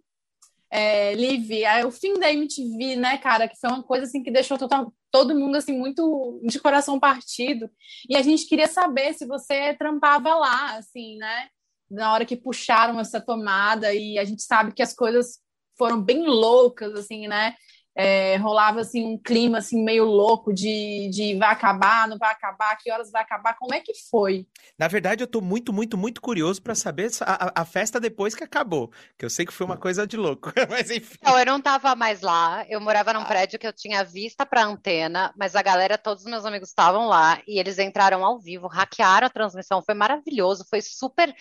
[0.71, 4.31] é, Liv, é o fim da MTV, né, cara, que foi uma coisa assim que
[4.31, 7.69] deixou total, todo mundo assim muito de coração partido.
[8.09, 11.49] E a gente queria saber se você trampava lá, assim, né,
[11.89, 15.39] na hora que puxaram essa tomada e a gente sabe que as coisas
[15.77, 17.55] foram bem loucas, assim, né?
[17.95, 22.75] É, rolava assim um clima assim meio louco de, de vai acabar, não vai acabar,
[22.77, 24.47] que horas vai acabar, como é que foi?
[24.77, 28.43] Na verdade, eu tô muito, muito, muito curioso para saber a, a, festa depois que
[28.43, 31.17] acabou, que eu sei que foi uma coisa de louco, mas enfim.
[31.23, 33.25] Não, eu não tava mais lá, eu morava num ah.
[33.25, 37.07] prédio que eu tinha vista pra antena, mas a galera, todos os meus amigos estavam
[37.07, 41.33] lá e eles entraram ao vivo, hackearam a transmissão, foi maravilhoso, foi super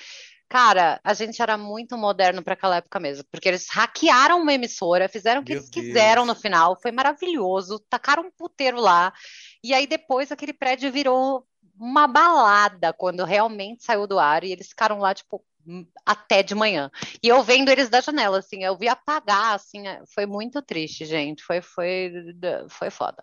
[0.53, 5.09] Cara, a gente era muito moderno para aquela época mesmo, porque eles hackearam uma emissora,
[5.09, 5.87] fizeram o que Meu eles Deus.
[5.87, 9.15] quiseram no final, foi maravilhoso, tacaram um puteiro lá,
[9.65, 11.47] e aí depois aquele prédio virou
[11.81, 15.43] uma balada quando realmente saiu do ar, e eles ficaram lá, tipo,
[16.05, 16.91] até de manhã.
[17.23, 21.05] E eu vendo eles da janela, assim, eu vi apagar, assim, é, foi muito triste,
[21.05, 22.13] gente, foi, foi,
[22.69, 23.23] foi foda.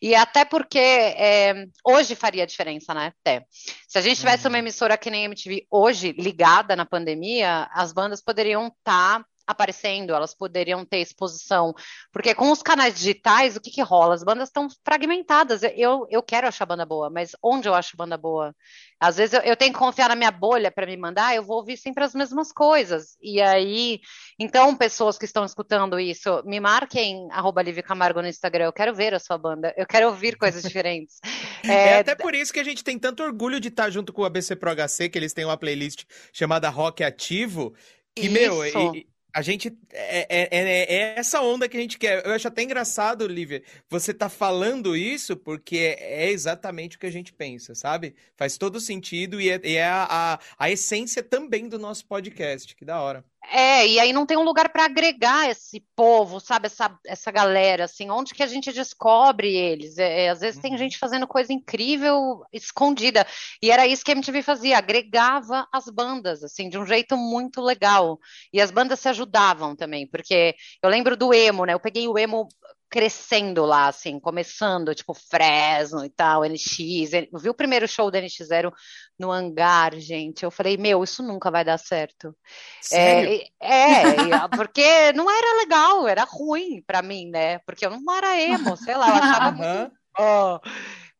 [0.00, 3.44] E até porque é, hoje faria diferença, né, até.
[3.86, 4.58] Se a gente tivesse uma uhum.
[4.58, 10.14] emissora que nem a MTV hoje, ligada na pandemia, as bandas poderiam estar tá aparecendo,
[10.14, 11.74] elas poderiam ter exposição.
[12.12, 14.14] Porque com os canais digitais, o que que rola?
[14.14, 15.62] As bandas estão fragmentadas.
[15.74, 18.54] Eu, eu quero achar banda boa, mas onde eu acho banda boa?
[19.00, 21.56] Às vezes eu, eu tenho que confiar na minha bolha para me mandar, eu vou
[21.56, 23.16] ouvir sempre as mesmas coisas.
[23.22, 24.00] E aí,
[24.38, 28.66] então, pessoas que estão escutando isso, me marquem arroba Livre Camargo no Instagram.
[28.66, 31.18] Eu quero ver a sua banda, eu quero ouvir coisas diferentes.
[31.64, 34.22] É, é até por isso que a gente tem tanto orgulho de estar junto com
[34.22, 37.74] o ABC Pro HC, que eles têm uma playlist chamada Rock Ativo.
[38.16, 38.32] Isso.
[38.32, 39.76] meu, e, a gente.
[39.92, 42.24] É, é, é, é, essa onda que a gente quer.
[42.24, 47.12] Eu acho até engraçado, Lívia, você tá falando isso porque é exatamente o que a
[47.12, 48.14] gente pensa, sabe?
[48.36, 52.74] Faz todo sentido e é, e é a, a, a essência também do nosso podcast.
[52.74, 53.24] Que da hora.
[53.50, 57.84] É, e aí não tem um lugar para agregar esse povo, sabe, essa, essa galera,
[57.84, 59.96] assim, onde que a gente descobre eles?
[59.96, 60.78] É, é, às vezes tem uhum.
[60.78, 63.26] gente fazendo coisa incrível, escondida,
[63.62, 67.62] e era isso que a MTV fazia, agregava as bandas, assim, de um jeito muito
[67.62, 68.18] legal,
[68.52, 72.18] e as bandas se ajudavam também, porque eu lembro do emo, né, eu peguei o
[72.18, 72.48] emo
[72.90, 77.12] crescendo lá, assim, começando, tipo, Fresno e tal, NX.
[77.32, 78.72] Eu vi o primeiro show da NX0
[79.18, 80.44] no hangar, gente.
[80.44, 82.34] Eu falei, meu, isso nunca vai dar certo.
[82.80, 83.42] Sério?
[83.60, 83.98] É,
[84.30, 87.58] é, porque não era legal, era ruim para mim, né?
[87.60, 89.92] Porque eu não era emo, sei lá, eu achava muito.
[90.18, 90.58] Oh.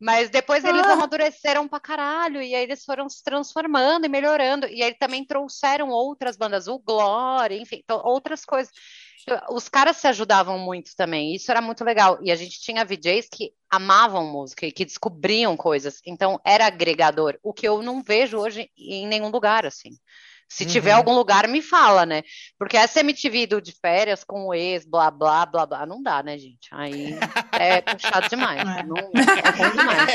[0.00, 0.92] Mas depois eles ah.
[0.92, 4.66] amadureceram pra caralho, e aí eles foram se transformando e melhorando.
[4.68, 8.72] E aí também trouxeram outras bandas, o Glória, enfim, outras coisas.
[9.50, 12.18] Os caras se ajudavam muito também, isso era muito legal.
[12.22, 17.38] E a gente tinha VJs que amavam música e que descobriam coisas, então era agregador,
[17.42, 19.90] o que eu não vejo hoje em nenhum lugar, assim.
[20.50, 20.70] Se uhum.
[20.70, 22.22] tiver algum lugar, me fala, né?
[22.58, 26.22] Porque essa MTV do de férias com o ex, blá, blá, blá, blá, não dá,
[26.22, 26.68] né, gente?
[26.72, 27.14] Aí
[27.52, 28.58] é puxado demais.
[28.78, 28.82] É.
[28.82, 30.12] Não, é bom demais.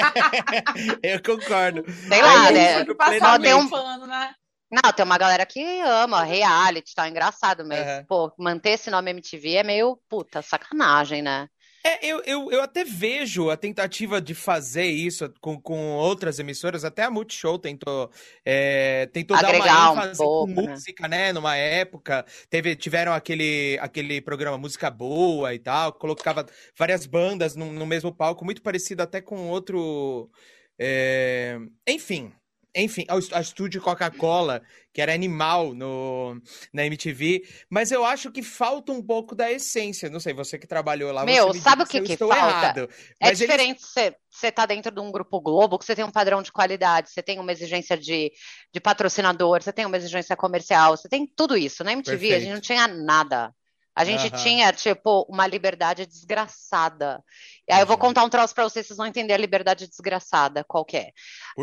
[1.04, 1.84] Eu concordo.
[2.08, 2.86] Sei lá, né?
[2.95, 4.34] Passar tem um pano, né?
[4.74, 8.05] Não, tem uma galera que ama reality, tá engraçado, mas, uhum.
[8.05, 11.47] pô, manter esse nome MTV é meio, puta, sacanagem, né?
[11.86, 16.84] É, eu, eu, eu até vejo a tentativa de fazer isso com, com outras emissoras,
[16.84, 18.09] até a Multishow tentou,
[18.43, 20.69] é, tentou dar uma ênfase um pouco, com né?
[20.71, 21.32] música, né?
[21.34, 27.71] Numa época, teve, tiveram aquele, aquele programa Música Boa e tal, colocava várias bandas no,
[27.71, 30.32] no mesmo palco, muito parecido até com outro...
[30.80, 31.59] É...
[31.88, 32.34] Enfim,
[32.76, 34.61] enfim, a estúdio Coca-Cola,
[34.91, 36.41] que era animal no,
[36.74, 40.09] na MTV, mas eu acho que falta um pouco da essência.
[40.09, 41.24] Não sei, você que trabalhou lá.
[41.24, 42.36] Meu, sabe o que, que falta?
[42.36, 44.15] Errado, é diferente eles...
[44.30, 47.09] você estar tá dentro de um grupo Globo, que você tem um padrão de qualidade,
[47.09, 48.32] você tem uma exigência de,
[48.71, 51.84] de patrocinador, você tem uma exigência comercial, você tem tudo isso.
[51.84, 52.36] Na MTV Perfeito.
[52.36, 53.53] a gente não tinha nada.
[53.96, 54.44] A gente uhum.
[54.44, 57.24] tinha, tipo, uma liberdade desgraçada.
[57.68, 60.64] E aí eu vou contar um troço para vocês, vocês vão entender a liberdade desgraçada,
[60.64, 61.12] qual que é.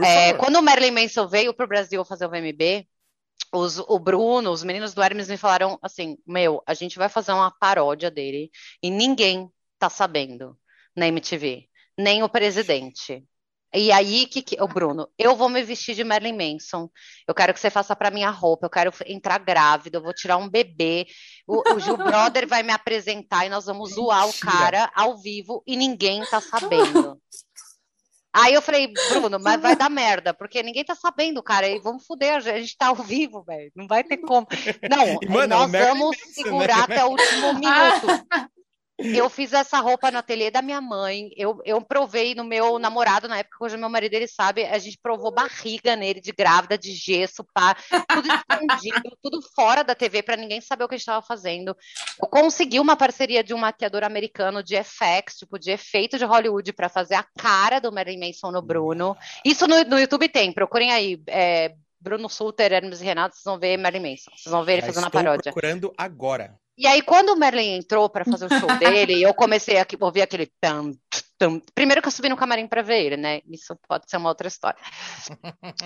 [0.05, 2.87] é quando o Marilyn Manson veio pro Brasil fazer o VMB,
[3.53, 7.33] os, o Bruno, os meninos do Hermes me falaram assim, meu, a gente vai fazer
[7.33, 8.51] uma paródia dele
[8.83, 10.57] e ninguém tá sabendo
[10.95, 11.69] na MTV,
[11.99, 13.25] nem o presidente.
[13.73, 16.89] E aí, que, que, o Bruno, eu vou me vestir de Marilyn Manson.
[17.27, 18.67] Eu quero que você faça para minha roupa.
[18.67, 19.99] Eu quero entrar grávida.
[19.99, 21.07] Eu vou tirar um bebê.
[21.47, 25.63] O, o Gil Brother vai me apresentar e nós vamos zoar o cara ao vivo
[25.67, 27.17] e ninguém tá sabendo.
[28.33, 31.69] Aí eu falei, Bruno, mas vai dar merda, porque ninguém tá sabendo, cara.
[31.69, 33.73] E vamos foder, a gente tá ao vivo, velho.
[33.75, 34.47] Não vai ter como.
[34.89, 36.95] Não, Mano, nós vamos segurar né?
[36.97, 38.51] até o último minuto.
[39.03, 41.31] Eu fiz essa roupa no ateliê da minha mãe.
[41.37, 44.99] Eu, eu provei no meu namorado, na época, hoje meu marido ele sabe, a gente
[45.03, 47.75] provou barriga nele de grávida, de gesso, pá,
[48.09, 51.77] tudo escondido, tudo fora da TV para ninguém saber o que a gente estava fazendo.
[52.23, 56.73] Eu consegui uma parceria de um maquiador americano de FX, tipo de efeito de Hollywood,
[56.73, 59.17] para fazer a cara do Marilyn Manson no Bruno.
[59.45, 61.23] Isso no, no YouTube tem, procurem aí.
[61.27, 64.31] É, Bruno Suter, Hermes e Renato, vocês vão ver Marilyn Manson.
[64.35, 65.53] Vocês vão ver ele Já fazendo a paródia.
[65.53, 66.59] procurando agora.
[66.81, 70.23] E aí, quando o Merlin entrou para fazer o show dele, eu comecei a ouvir
[70.23, 70.95] aquele tam,
[71.37, 71.61] tam.
[71.75, 73.43] Primeiro que eu subi no camarim para ver ele, né?
[73.51, 74.81] Isso pode ser uma outra história.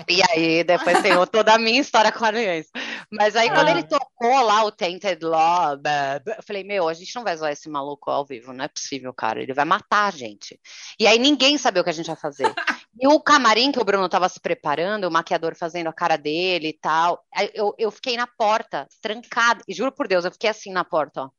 [0.07, 2.69] E aí, depois tem toda a minha história com a aliança.
[3.11, 3.87] Mas aí, quando ele ah.
[3.87, 5.83] tocou lá o Tainted Love,
[6.27, 9.13] eu falei, meu, a gente não vai zoar esse maluco ao vivo, não é possível,
[9.13, 9.41] cara.
[9.41, 10.57] Ele vai matar a gente.
[10.97, 12.49] E aí, ninguém sabia o que a gente ia fazer.
[12.97, 16.69] E o camarim que o Bruno estava se preparando, o maquiador fazendo a cara dele
[16.69, 20.71] e tal, eu, eu fiquei na porta, trancada, e juro por Deus, eu fiquei assim
[20.71, 21.29] na porta, ó.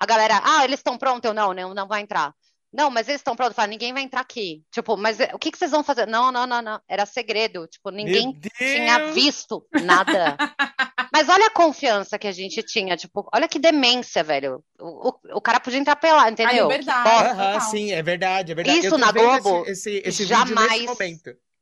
[0.00, 1.28] A galera, ah, eles estão prontos?
[1.28, 2.34] Eu, não, não, não vai entrar.
[2.74, 3.54] Não, mas eles estão prontos.
[3.54, 4.64] Falei, ninguém vai entrar aqui.
[4.72, 6.06] Tipo, mas o que, que vocês vão fazer?
[6.08, 6.80] Não, não, não, não.
[6.88, 7.68] Era segredo.
[7.68, 10.36] Tipo, ninguém tinha visto nada.
[11.12, 12.96] mas olha a confiança que a gente tinha.
[12.96, 14.60] Tipo, olha que demência, velho.
[14.80, 16.64] O, o, o cara podia entrar pela, entendeu?
[16.64, 17.30] Liberdade.
[17.30, 18.78] Aham, sim, é verdade, é verdade.
[18.80, 20.84] Isso na Globo, esse, esse, esse jamais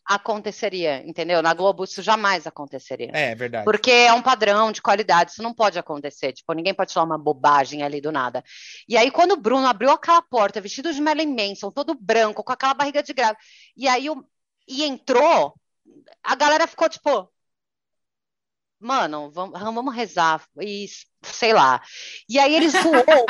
[0.04, 1.42] aconteceria, entendeu?
[1.42, 3.10] Na Globo isso jamais aconteceria.
[3.12, 3.64] É, verdade.
[3.64, 6.32] Porque é um padrão de qualidade, isso não pode acontecer.
[6.32, 8.42] Tipo, ninguém pode falar uma bobagem ali do nada.
[8.88, 12.52] E aí, quando o Bruno abriu aquela porta, vestido de Marilyn Manson, todo branco, com
[12.52, 13.38] aquela barriga de grávida,
[13.76, 14.24] e aí o...
[14.68, 15.54] e entrou,
[16.22, 17.30] a galera ficou tipo,
[18.82, 20.86] mano, vamos, vamos rezar, e
[21.22, 21.80] sei lá.
[22.28, 23.26] E aí ele zoou,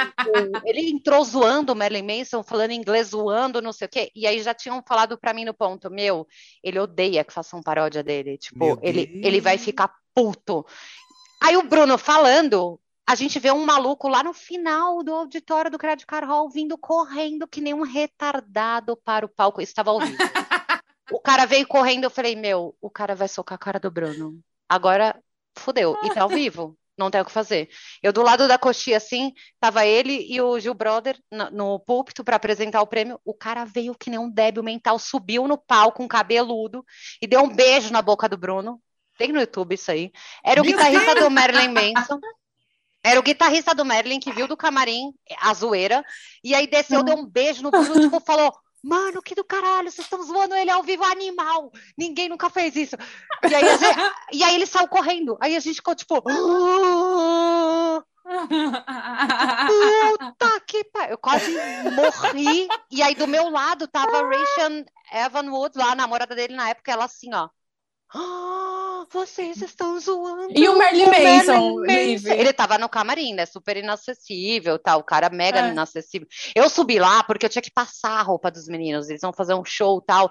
[0.64, 4.42] ele entrou zoando o Marilyn Manson, falando inglês, zoando, não sei o quê, e aí
[4.42, 6.26] já tinham falado pra mim no ponto, meu,
[6.62, 10.66] ele odeia que façam paródia dele, tipo, ele, ele vai ficar puto.
[11.42, 15.78] Aí o Bruno falando, a gente vê um maluco lá no final do auditório do
[15.78, 20.16] Credit Card Hall vindo correndo que nem um retardado para o palco, estava ao vivo.
[21.10, 24.38] o cara veio correndo, eu falei, meu, o cara vai socar a cara do Bruno.
[24.68, 25.20] Agora
[25.56, 25.96] fudeu.
[26.04, 26.76] E tá ao vivo.
[26.96, 27.70] Não tem o que fazer.
[28.02, 32.22] Eu, do lado da coxinha, assim, tava ele e o Gil Brother no, no púlpito
[32.22, 33.18] para apresentar o prêmio.
[33.24, 36.84] O cara veio que nem um débil mental, subiu no palco, um cabeludo,
[37.20, 38.80] e deu um beijo na boca do Bruno.
[39.16, 40.10] Tem no YouTube isso aí.
[40.44, 42.20] Era o Meu guitarrista do Marilyn Manson.
[43.04, 46.04] Era o guitarrista do Marilyn que viu do camarim a zoeira.
[46.44, 50.04] E aí desceu, deu um beijo no Bruno, tipo, falou: Mano, que do caralho, vocês
[50.04, 51.70] estão zoando ele ao vivo, animal!
[51.96, 52.96] Ninguém nunca fez isso.
[53.48, 53.82] E aí, gente,
[54.32, 55.38] e aí ele saiu correndo.
[55.40, 56.20] Aí a gente ficou tipo.
[59.62, 61.12] Puta que pariu.
[61.12, 61.50] Eu quase
[61.90, 62.68] morri.
[62.90, 66.90] E aí do meu lado tava a Rachel Evan lá, a namorada dele na época,
[66.90, 67.48] ela assim, ó.
[69.10, 70.52] Vocês estão zoando.
[70.54, 72.26] E o Marilyn Manson, Liv?
[72.26, 73.46] Ele tava no camarim, né?
[73.46, 75.00] Super inacessível, tal.
[75.00, 75.70] O cara mega É.
[75.70, 76.26] inacessível.
[76.54, 79.08] Eu subi lá porque eu tinha que passar a roupa dos meninos.
[79.08, 80.30] Eles vão fazer um show, tal.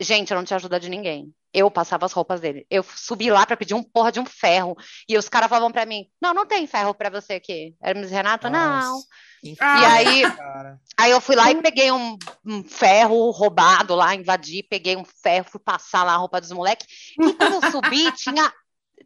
[0.00, 1.32] Gente, eu não tinha ajuda de ninguém.
[1.52, 2.64] Eu passava as roupas dele.
[2.70, 4.76] Eu subi lá pra pedir um porra de um ferro.
[5.08, 7.74] E os caras falavam pra mim: Não, não tem ferro pra você aqui.
[7.82, 9.00] Hermes Renato, não.
[9.42, 9.52] Nossa.
[9.52, 9.92] E Ah.
[9.92, 10.80] aí, Cara.
[10.96, 15.46] Aí eu fui lá e peguei um, um ferro roubado lá, invadi, peguei um ferro,
[15.50, 16.86] fui passar lá a roupa dos moleques.
[17.18, 18.52] E quando eu subi, tinha,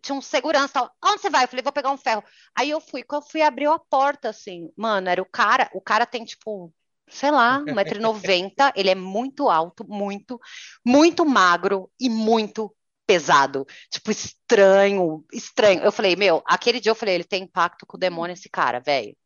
[0.03, 0.73] tinha um segurança.
[0.75, 0.91] Tal.
[1.05, 1.45] Onde você vai?
[1.45, 2.25] Eu falei, vou pegar um ferro.
[2.57, 5.81] Aí eu fui, quando eu fui abrir a porta, assim, mano, era o cara, o
[5.81, 6.73] cara tem tipo,
[7.09, 10.41] sei lá, 1,90m, ele é muito alto, muito,
[10.85, 12.75] muito magro e muito
[13.07, 13.67] pesado.
[13.91, 15.83] Tipo, estranho, estranho.
[15.83, 18.81] Eu falei, meu, aquele dia eu falei, ele tem impacto com o demônio, esse cara,
[18.81, 19.17] velho.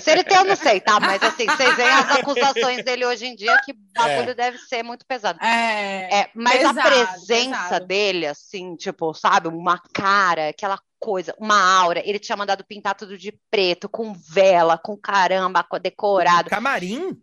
[0.00, 0.98] Se ele tem, eu não sei, tá?
[0.98, 5.04] Mas assim, vocês veem as acusações dele hoje em dia, que bagulho deve ser muito
[5.06, 5.38] pesado.
[5.44, 6.20] É.
[6.20, 7.86] É, mas a Pesado, presença pesado.
[7.86, 12.02] dele, assim, tipo, sabe, uma cara, aquela coisa, uma aura.
[12.04, 16.48] Ele tinha mandado pintar tudo de preto, com vela, com caramba, decorado.
[16.48, 17.20] Camarim?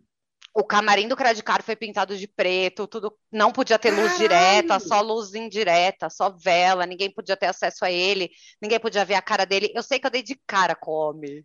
[0.54, 4.18] O camarim do Credit Card foi pintado de preto, tudo não podia ter luz Caralho!
[4.18, 8.30] direta, só luz indireta, só vela, ninguém podia ter acesso a ele,
[8.62, 9.70] ninguém podia ver a cara dele.
[9.74, 11.44] Eu sei que eu dei de cara com o homem.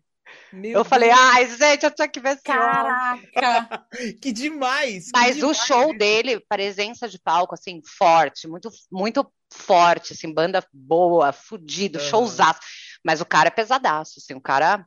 [0.52, 2.42] Meu Eu falei, ai, gente, eu tinha que ver esse.
[2.42, 3.86] Caraca.
[4.20, 5.06] que demais!
[5.06, 5.58] que Mas o demais.
[5.58, 12.08] show dele, presença de palco, assim, forte, muito, muito forte, assim, banda boa, fudido, Aham.
[12.08, 12.60] showzaço.
[13.04, 14.86] Mas o cara é pesadaço, assim, o cara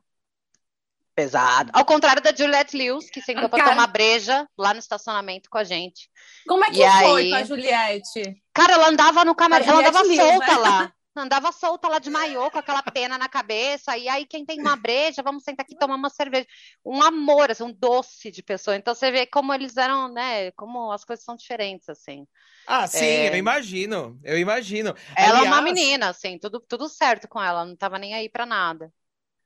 [1.14, 1.70] pesado.
[1.72, 5.58] Ao contrário da Juliette Lewis, que sentou pra Cara- tomar breja lá no estacionamento com
[5.58, 6.10] a gente.
[6.46, 7.30] Como é que E foi aí?
[7.30, 8.42] com a Juliette?
[8.52, 10.56] Cara, ela andava no camarim, ela andava Lewis, solta né?
[10.58, 10.92] lá.
[11.20, 13.96] Andava solta lá de maiô, com aquela pena na cabeça.
[13.96, 16.46] E aí, quem tem uma breja, vamos sentar aqui e tomar uma cerveja.
[16.84, 18.76] Um amor, assim, um doce de pessoa.
[18.76, 20.50] Então, você vê como eles eram, né?
[20.52, 22.26] Como as coisas são diferentes, assim.
[22.66, 23.30] Ah, sim, É.
[23.30, 24.94] eu imagino, eu imagino.
[25.16, 27.64] Ela é uma Aliás- menina, assim, tudo, tudo certo com ela.
[27.64, 28.92] Não tava nem aí pra nada.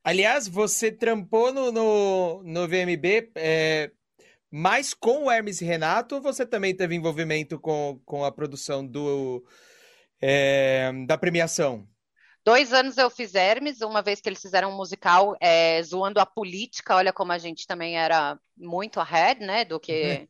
[0.02, 3.90] Aliás, você trampou no, no, no VMB é,
[4.50, 9.44] mais com o Hermes e Renato você também teve envolvimento com, com a produção do,
[10.20, 11.86] é, da premiação?
[12.44, 16.26] Dois anos eu fiz Hermes, uma vez que eles fizeram um musical é, zoando a
[16.26, 16.96] política.
[16.96, 19.64] Olha como a gente também era muito ahead, né?
[19.64, 20.26] Do que.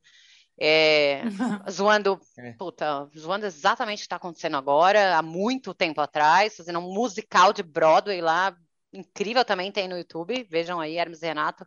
[0.60, 1.22] é,
[1.70, 2.52] zoando, É.
[2.52, 7.52] puta, zoando exatamente o que está acontecendo agora, há muito tempo atrás, fazendo um musical
[7.52, 8.54] de Broadway lá,
[8.92, 11.64] incrível também, tem no YouTube, vejam aí, Hermes e Renato,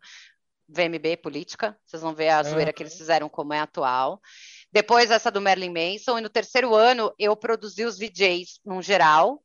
[0.68, 4.22] VMB Política, vocês vão ver a zoeira que eles fizeram como é atual.
[4.74, 9.42] Depois essa do Marilyn Manson, e no terceiro ano eu produzi os VJs num geral,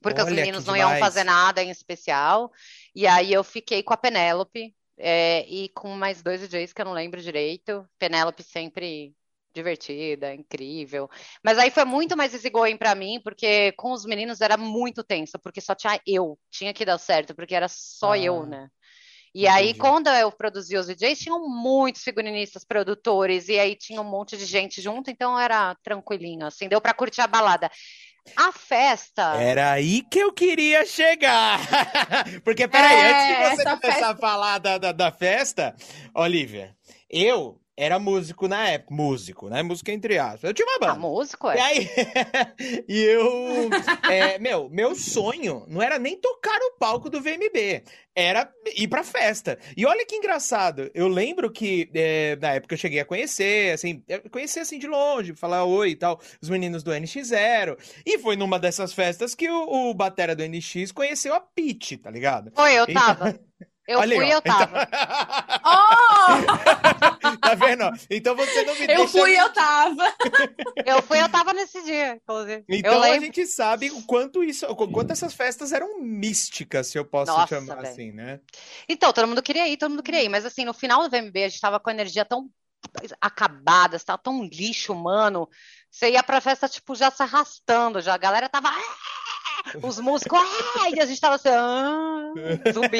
[0.00, 2.52] porque os Olha, meninos que não iam fazer nada em especial,
[2.94, 6.84] e aí eu fiquei com a Penélope, é, e com mais dois DJs que eu
[6.84, 7.88] não lembro direito.
[7.98, 9.14] Penélope sempre
[9.54, 11.08] divertida, incrível.
[11.42, 15.38] Mas aí foi muito mais easygoing pra mim, porque com os meninos era muito tenso,
[15.38, 18.68] porque só tinha eu, tinha que dar certo, porque era só Ah, eu, né?
[19.40, 24.10] E aí, quando eu produzi os DJs, tinham muitos figurinistas, produtores, e aí tinha um
[24.10, 27.70] monte de gente junto, então era tranquilinho, assim, deu pra curtir a balada.
[28.36, 29.22] A festa.
[29.40, 31.60] Era aí que eu queria chegar.
[32.42, 35.74] Porque, peraí, É, antes de você começar festa- a falar da, da, da festa,
[36.12, 36.74] Olivia,
[37.08, 38.92] eu era músico na época.
[38.94, 39.62] Músico, né?
[39.62, 40.42] Músico entre aspas.
[40.44, 40.98] Eu tinha uma Ah, banda.
[41.00, 41.60] músico, E é?
[41.62, 41.88] aí,
[42.88, 43.70] e eu.
[44.10, 49.04] é, meu, meu sonho não era nem tocar no palco do VMB, era ir pra
[49.04, 49.58] festa.
[49.76, 54.02] E olha que engraçado, eu lembro que é, na época eu cheguei a conhecer, assim,
[54.08, 57.78] eu conheci assim de longe, falar oi e tal, os meninos do NX0.
[58.04, 62.10] E foi numa dessas festas que o, o Batera do NX conheceu a Pete, tá
[62.10, 62.50] ligado?
[62.56, 63.38] Foi, eu Então- tava.
[63.86, 64.32] Eu Olha aí, fui, ó.
[64.34, 64.88] eu tava.
[65.64, 67.07] Oh!
[67.40, 67.84] tá vendo?
[68.10, 70.04] Então você não me eu deixa fui, eu tava.
[70.86, 72.64] Eu fui, eu tava nesse dia, inclusive.
[72.68, 73.26] Então eu a lembro.
[73.26, 77.46] gente sabe o quanto isso, o quanto essas festas eram místicas, se eu posso Nossa,
[77.46, 77.88] chamar velho.
[77.88, 78.40] assim, né?
[78.88, 80.28] Então, todo mundo queria ir, todo mundo queria ir.
[80.28, 82.48] Mas assim, no final do VMB, a gente tava com a energia tão
[83.20, 85.48] acabada, estava tão lixo humano.
[85.90, 88.14] Você ia pra festa, tipo, já se arrastando, já.
[88.14, 88.70] A galera tava.
[89.82, 90.38] Os músicos,
[90.94, 92.32] e a gente tava assim, "Ah!"
[92.72, 92.98] zumbi.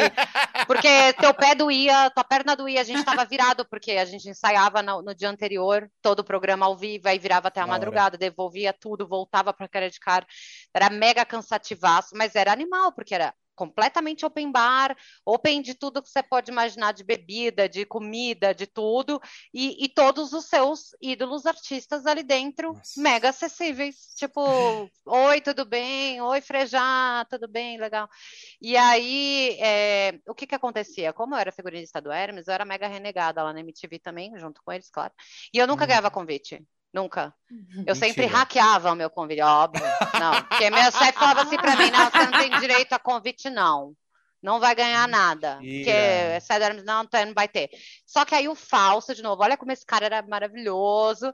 [0.67, 4.83] Porque teu pé doía, tua perna doía, a gente tava virado, porque a gente ensaiava
[4.83, 8.73] no, no dia anterior, todo o programa ao vivo, aí virava até a madrugada, devolvia
[8.73, 10.27] tudo, voltava pra cara de cara.
[10.75, 14.97] Era mega cansativaço, mas era animal, porque era completamente open bar,
[15.27, 19.21] open de tudo que você pode imaginar, de bebida, de comida, de tudo,
[19.53, 23.03] e, e todos os seus ídolos artistas ali dentro, Nossa.
[23.03, 24.15] mega acessíveis.
[24.17, 24.41] Tipo,
[25.05, 26.21] oi, tudo bem?
[26.23, 27.79] Oi, Frejá, tudo bem?
[27.79, 28.09] Legal.
[28.61, 31.13] E aí, é, o que que acontecia?
[31.13, 34.63] Como eu era figurinista do Hermes, eu era mega renegada lá na MTV também, junto
[34.63, 35.13] com eles, claro.
[35.53, 35.89] E eu nunca Hum.
[35.89, 36.65] ganhava convite.
[36.93, 37.35] Nunca.
[37.87, 38.39] Eu sempre Mentira.
[38.39, 39.85] hackeava o meu convite, óbvio.
[40.19, 43.51] Não, porque meu chefe falava assim pra mim: não, você não tem direito a convite,
[43.51, 43.93] não.
[44.43, 45.55] Não vai ganhar nada.
[45.57, 46.41] Porque Mentira.
[46.41, 47.69] sai da não, não tem, não vai ter.
[48.07, 51.33] Só que aí o falso, de novo, olha como esse cara era maravilhoso.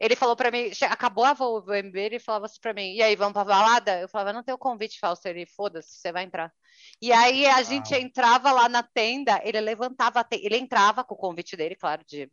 [0.00, 3.02] Ele falou pra mim, acabou a vo- o VMB, ele falava assim pra mim, e
[3.02, 4.00] aí, vamos pra balada?
[4.00, 5.26] Eu falava, não tem o convite falso.
[5.26, 6.52] Ele, foda-se, você vai entrar.
[7.00, 11.56] E aí a gente entrava lá na tenda, ele levantava, ele entrava com o convite
[11.56, 12.28] dele, claro, de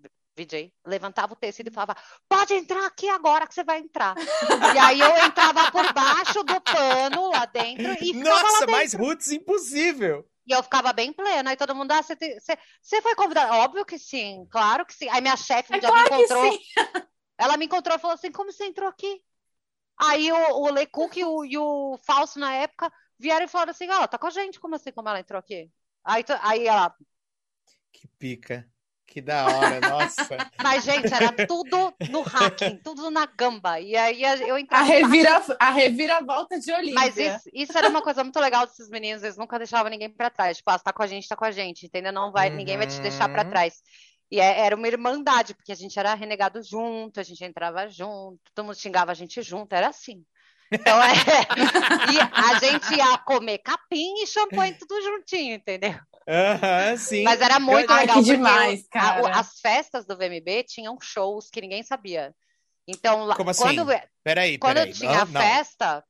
[0.45, 1.95] VJ, levantava o tecido e falava,
[2.29, 4.19] pode entrar aqui agora que você vai entrar.
[4.69, 8.81] E aí eu entrava por baixo do pano lá dentro e ficava lá Nossa, dentro.
[8.81, 10.25] mais roots impossível.
[10.47, 11.51] E eu ficava bem plena.
[11.51, 13.53] Aí todo mundo, ah, você, tem- você, você foi convidada?
[13.57, 15.07] Óbvio que sim, claro que sim.
[15.09, 16.57] Aí minha chefe É dia claro me que encontrou.
[16.57, 16.59] sim.
[17.37, 19.21] Ela me encontrou e falou assim: como você entrou aqui?
[19.97, 23.89] Aí o, o Lecoq e o, e o Falso, na época, vieram e falaram assim:
[23.91, 25.71] ó, tá com a gente, como assim, como ela entrou aqui?
[26.05, 26.95] Aí, aí ela,
[27.93, 28.67] Que pica.
[29.11, 30.15] Que da hora, nossa.
[30.63, 33.77] mas gente, era tudo no hacking, tudo na gamba.
[33.77, 34.85] E aí eu A, entrava.
[34.85, 36.93] revira, a reviravolta de Olímpia.
[36.95, 40.29] Mas isso, isso era uma coisa muito legal desses meninos, eles nunca deixavam ninguém pra
[40.29, 40.57] trás.
[40.57, 42.13] Tipo, ah, tá com a gente, tá com a gente, entendeu?
[42.13, 43.49] Não vai, ninguém vai te deixar pra Uhum.
[43.49, 43.81] trás.
[44.31, 48.39] E é- era uma irmandade, porque a gente era renegado junto, a gente entrava junto,
[48.55, 50.23] todo mundo xingava a gente junto, era assim.
[50.71, 51.11] Então, é,
[52.11, 55.99] e a gente ia comer capim e champanhe tudo juntinho, entendeu?
[56.27, 57.23] Aham, sim.
[57.23, 59.39] Mas era muito Ai, legal, demais, o- a- o- cara.
[59.39, 62.33] as festas do VMB tinham shows que ninguém sabia.
[62.87, 63.61] Então, lá- Como assim?
[63.63, 63.85] quando,
[64.23, 64.93] Peraí, quando peraí.
[64.93, 65.41] tinha Não, não.
[65.41, 66.03] festa,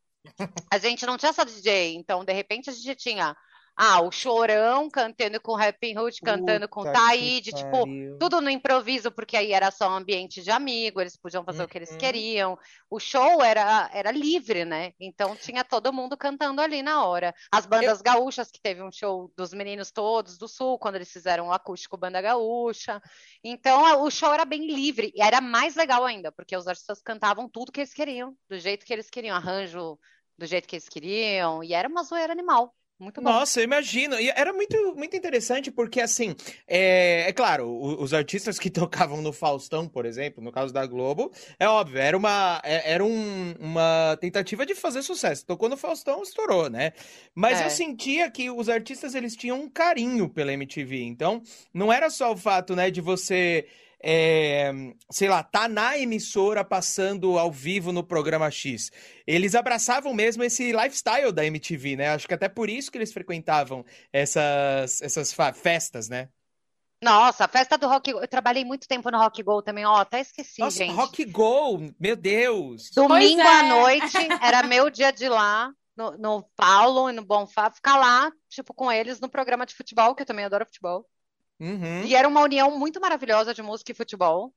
[0.72, 3.36] a gente não tinha só DJ, então de repente a gente tinha
[3.84, 7.88] ah, o Chorão cantando com o Rapping Hood, cantando com Taíde, tipo,
[8.20, 11.68] tudo no improviso, porque aí era só um ambiente de amigo, eles podiam fazer o
[11.68, 11.98] que eles Uhum.
[11.98, 12.58] queriam.
[12.90, 14.92] O show era, era livre, né?
[15.00, 17.34] Então tinha todo mundo cantando ali na hora.
[17.52, 21.48] As bandas gaúchas, que teve um show dos meninos todos do Sul, quando eles fizeram
[21.48, 23.02] o acústico Banda Gaúcha.
[23.44, 27.50] Então o show era bem livre, e era mais legal ainda, porque os artistas cantavam
[27.50, 29.98] tudo que eles queriam, do jeito que eles queriam, arranjo
[30.38, 32.76] do jeito que eles queriam, e era uma zoeira animal.
[33.02, 33.32] Muito bom.
[33.32, 34.20] Nossa, eu imagino.
[34.20, 36.36] E era muito, muito interessante porque, assim,
[36.68, 38.70] é, é claro, o- os artistas que
[39.10, 43.04] tocavam no Faustão, por exemplo, no caso da Globo, é óbvio, era uma, é- era
[43.04, 45.44] um- uma tentativa de fazer sucesso.
[45.48, 46.92] Tocou no Faustão, estourou, né?
[47.34, 47.66] Mas É.
[47.66, 51.02] eu sentia que os artistas, eles tinham um carinho pela MTV.
[51.02, 51.42] Então,
[51.74, 53.66] não era só o fato, né, de você...
[54.04, 54.72] é,
[55.10, 58.92] sei lá, tá na emissora passando ao vivo no programa X.
[59.26, 62.10] Eles abraçavam mesmo esse lifestyle da MTV, né?
[62.10, 66.30] Acho que até por isso que eles frequentavam essas, essas festas, né?
[67.04, 68.20] Nossa, a festa do Rock Go.
[68.20, 69.86] Eu trabalhei muito tempo no Rock Go também.
[69.86, 70.94] Ó, até esqueci, Nossa, gente.
[70.94, 72.92] Rock Go, meu Deus!
[72.94, 73.70] Domingo Pois à é.
[73.70, 78.32] noite era meu dia de ir lá no, no Paulo e no Bonfá, ficar lá,
[78.50, 81.06] tipo, com eles no programa de futebol, que eu também adoro futebol.
[81.62, 82.04] Uhum.
[82.06, 84.52] E era uma união muito maravilhosa de música e futebol.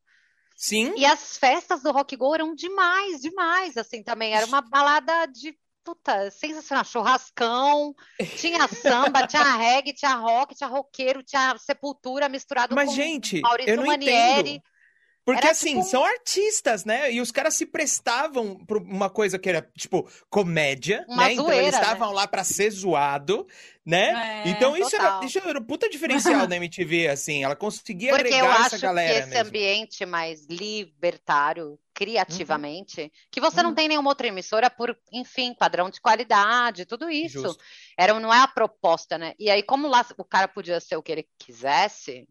[0.57, 4.33] Sim, E as festas do Rock Go eram demais, demais, assim, também.
[4.35, 6.85] Era uma balada de, puta, sensacional.
[6.85, 7.95] Churrascão,
[8.39, 13.73] tinha samba, tinha reggae, tinha rock, tinha roqueiro, tinha sepultura misturado mas com gente, Maurício
[13.73, 14.51] eu não Manieri.
[14.51, 14.74] entendo.
[15.25, 17.11] Porque, Era assim, tipo são artistas, né?
[17.11, 21.33] E os caras se prestavam pra uma coisa que era, tipo, comédia, Uma né?
[21.33, 21.83] então eles zoeira, né?
[21.83, 23.47] estavam lá pra ser zoado,
[23.87, 24.43] né?
[24.45, 27.43] É, então isso era, isso era um puta diferencial da MTV, assim.
[27.43, 29.49] Ela conseguia Porque eu agregar acho essa galera que esse mesmo.
[29.49, 33.65] ambiente mais libertário, criativamente, que você Uhum.
[33.69, 37.41] não tem nenhuma outra emissora por, enfim, padrão de qualidade, tudo isso.
[37.43, 37.63] Justo.
[37.97, 39.33] Era, não é a proposta, né?
[39.39, 42.27] E aí, como lá o cara podia ser o que ele quisesse,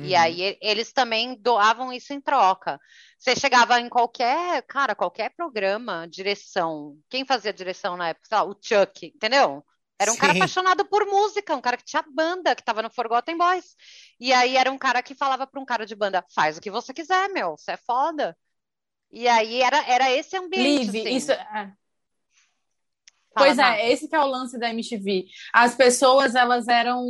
[0.00, 0.16] e Uhum.
[0.16, 2.80] aí e- eles também doavam isso em troca.
[3.18, 6.96] Você chegava em qualquer, cara, qualquer programa, direção.
[7.08, 8.26] Quem fazia direção na época?
[8.28, 9.64] Sei lá, o Chuck, entendeu?
[9.98, 10.32] Era um cara Sim.
[10.32, 13.76] apaixonado por música, um cara que tinha banda, que tava no Forgotten Boys.
[14.18, 16.70] E aí era um cara que falava para um cara de banda, faz o que
[16.70, 18.36] você quiser, meu, você é foda.
[19.12, 21.16] E aí era, era esse ambiente, Live, assim.
[21.16, 21.32] isso.
[21.32, 21.76] é.
[23.34, 25.26] Fala, Pois é, esse que é o lance da MTV.
[25.52, 27.04] As pessoas, elas eram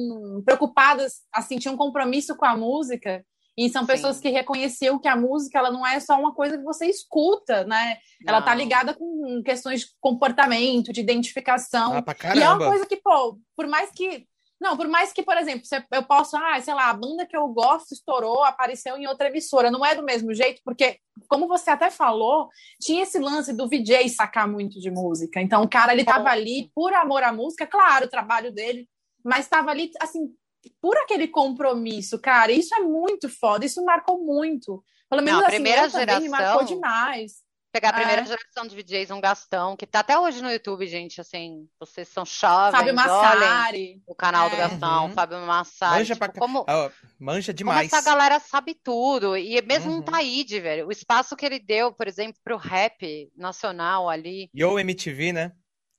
[0.44, 3.24] preocupadas, assim, tinham um compromisso com a música,
[3.56, 4.22] e são pessoas Sim.
[4.22, 7.98] que reconheciam que a música, ela não é só uma coisa que você escuta, né?
[8.26, 8.58] Ela tá Não.
[8.58, 11.92] ligada com questões de comportamento, de identificação.
[11.94, 14.26] Ah, E é uma coisa que, pô, por mais que.
[14.62, 17.48] Não, por mais que, por exemplo, eu posso, ah, sei lá, a banda que eu
[17.48, 19.72] gosto estourou, apareceu em outra emissora.
[19.72, 20.98] Não é do mesmo jeito, porque,
[21.28, 22.48] como você até falou,
[22.80, 25.40] tinha esse lance do VJ sacar muito de música.
[25.40, 28.88] Então, o cara, ele tava ali por amor à música, claro, o trabalho dele,
[29.24, 30.32] mas tava ali, assim,
[30.80, 32.52] por aquele compromisso, cara.
[32.52, 34.82] Isso é muito foda, isso marcou muito.
[35.10, 37.41] Pelo menos Não, a assim, primeira eu também me marcou geração- demais.
[37.72, 38.24] Pegar a primeira É.
[38.26, 42.22] geração de VJs, um Gastão, que tá até hoje no YouTube, gente, assim, vocês são
[42.26, 44.02] jovens, Fábio olhem Massari.
[44.06, 44.58] o canal do É.
[44.58, 45.12] Gastão, Uhum.
[45.14, 47.90] Fábio Massari, Manja tipo, pra como, Ah, manja como demais.
[47.90, 49.98] essa galera sabe tudo, e mesmo Uhum.
[49.98, 54.78] um Taíde, velho, o espaço que ele deu, por exemplo, pro rap nacional ali, Yo
[54.78, 55.52] MTV, né?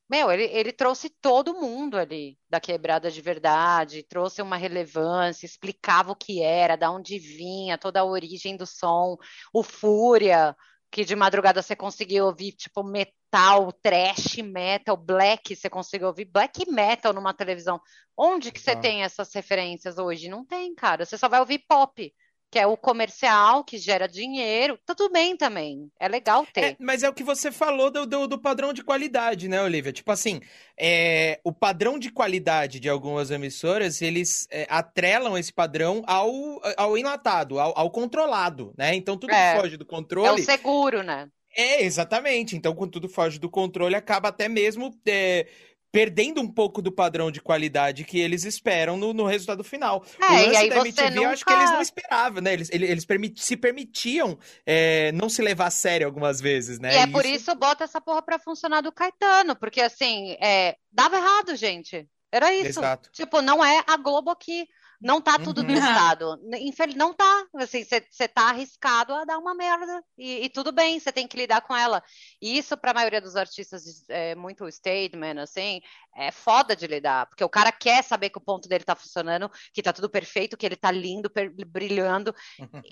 [0.07, 6.11] meu, ele, ele trouxe todo mundo ali da quebrada de verdade, trouxe uma relevância, explicava
[6.11, 9.17] o que era, da onde vinha, toda a origem do som,
[9.51, 10.55] o Fúria,
[10.93, 16.69] que de madrugada você conseguia ouvir, tipo, metal, trash metal, black, você conseguia ouvir black
[16.69, 17.81] metal numa televisão.
[18.15, 18.79] Onde que você Ah.
[18.79, 20.29] tem essas referências hoje?
[20.29, 21.03] Não tem, cara.
[21.03, 22.13] Você só vai ouvir pop,
[22.53, 24.77] que é o comercial, que gera dinheiro.
[24.85, 25.89] Tá Tudo bem também.
[25.99, 26.63] É legal ter.
[26.63, 29.91] É, mas é o que você falou do, do, do padrão de qualidade, né, Olivia?
[29.91, 30.39] Tipo assim,
[30.79, 36.31] é, o padrão de qualidade de algumas emissoras, eles é, atrelam esse padrão ao,
[36.77, 38.93] ao enlatado, ao, ao controlado, né?
[38.93, 39.55] Então tudo É.
[39.55, 40.43] que foge do É o controle.
[40.43, 41.27] seguro, né?
[41.55, 42.55] É, exatamente.
[42.55, 45.47] Então, quando tudo foge do controle, acaba até mesmo é,
[45.93, 50.03] perdendo um pouco do padrão de qualidade que eles esperam no, no resultado final.
[50.19, 52.41] É, o e lance aí da você MTV, eu acho que eles nunca- não esperavam,
[52.41, 52.53] né?
[52.53, 54.35] Eles, eles, eles se permitiam
[54.65, 56.95] é, não se levar a sério algumas vezes, né?
[56.95, 61.15] E é por isso bota essa porra pra funcionar do Caetano, porque assim, é, dava
[61.15, 62.09] errado, gente.
[62.31, 62.79] Era isso.
[62.79, 63.11] Exato.
[63.13, 64.67] Tipo, não é a Globo aqui.
[65.03, 65.67] Não tá tudo Uhum.
[65.67, 66.39] testado.
[66.61, 67.45] Infeliz, não tá.
[67.57, 70.01] Assim, você tá arriscado a dar uma merda.
[70.17, 72.01] E, e tudo bem, você tem que lidar com ela.
[72.41, 75.81] E isso, pra maioria dos artistas, é muito statement, assim,
[76.15, 77.25] é foda de lidar.
[77.27, 80.55] Porque o cara quer saber que o ponto dele tá funcionando, que tá tudo perfeito,
[80.55, 81.29] que ele tá lindo,
[81.67, 82.33] brilhando.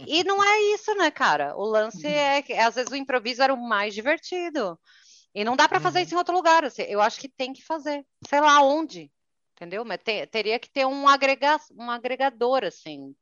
[0.06, 1.56] E não é isso, né, cara?
[1.56, 4.78] O lance é que às vezes o improviso era o mais divertido.
[5.34, 6.04] E não dá pra fazer Uhum.
[6.04, 6.66] isso em outro lugar.
[6.66, 8.06] assim, eu acho que tem que fazer.
[8.28, 9.10] Sei lá onde.
[9.62, 9.86] Entendeu?
[9.86, 13.16] Mas te- teria que ter um, agrega um agregador, assim.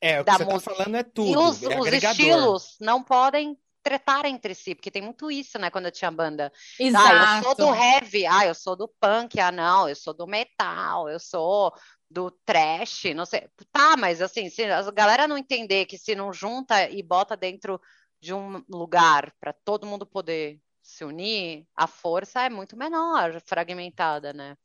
[0.00, 0.70] É, o que da você tá música.
[0.70, 1.40] falando é E tudo.
[1.48, 5.86] os, é os estilos não podem tretar entre si, porque tem muito isso, né, quando
[5.86, 6.52] eu tinha banda.
[6.92, 7.42] Ah, eu Exato.
[7.42, 11.20] sou do heavy, ah, eu sou do punk, ah, não, eu sou do metal, eu
[11.20, 11.72] sou
[12.10, 13.48] do trash, não sei.
[13.72, 17.80] Tá, mas assim, se a galera não entender que se não junta e bota dentro
[18.20, 24.32] de um lugar para todo mundo poder se unir, a força é muito menor, fragmentada,
[24.32, 24.56] né?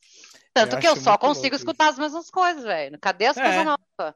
[0.53, 2.97] Tanto Eu que eu só consigo escutar as mesmas coisas, velho.
[2.99, 3.41] Cadê as É.
[3.43, 4.15] coisas novas?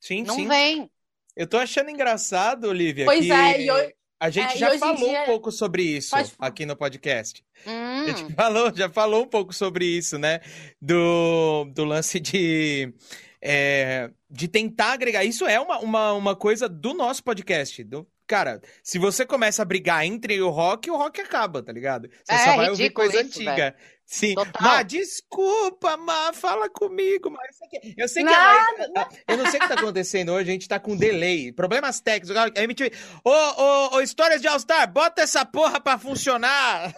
[0.00, 0.48] Sim, Não sim.
[0.48, 0.90] vem.
[1.36, 5.22] Eu tô achando engraçado, Olivia, Pois é, e hoje- a gente é, já falou dia-
[5.22, 7.44] um pouco sobre isso Pode aqui no podcast.
[7.66, 8.02] Hum.
[8.02, 10.40] A gente falou, já falou um pouco sobre isso, né?
[10.80, 12.92] Do, do lance de,
[13.40, 15.24] é, de tentar agregar.
[15.24, 17.84] Isso é uma, uma, uma coisa do nosso podcast.
[17.84, 22.08] Do, cara, se você começa a brigar entre o rock, o rock acaba, tá ligado?
[22.24, 23.74] Você É, só vai ouvir coisa isso, antiga.
[24.08, 24.34] Sim.
[24.36, 24.62] Total.
[24.62, 27.40] Má, desculpa, Má, fala comigo, Má.
[27.44, 30.32] Eu sei que, eu sei que Nada, Laís- eu não sei o que tá acontecendo
[30.32, 32.36] hoje, a gente tá com delay, problemas técnicos.
[32.36, 32.92] A MTV.
[33.24, 36.94] Ô, ô, ô, Histórias de All-Star, bota essa porra pra funcionar.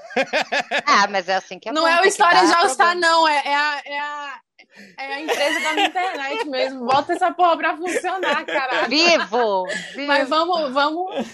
[0.86, 2.52] Ah, mas é assim que é Não bom, é o tem que História dar de
[2.54, 3.00] All Star, problema.
[3.16, 3.28] não.
[3.28, 4.40] É, é, a, é, a,
[4.96, 6.86] é a empresa da minha internet mesmo.
[6.86, 8.88] Bota essa porra pra funcionar, caralho.
[8.88, 9.64] Vivo!
[10.06, 10.30] Mas Vivo!
[10.30, 11.26] vamos, vamos.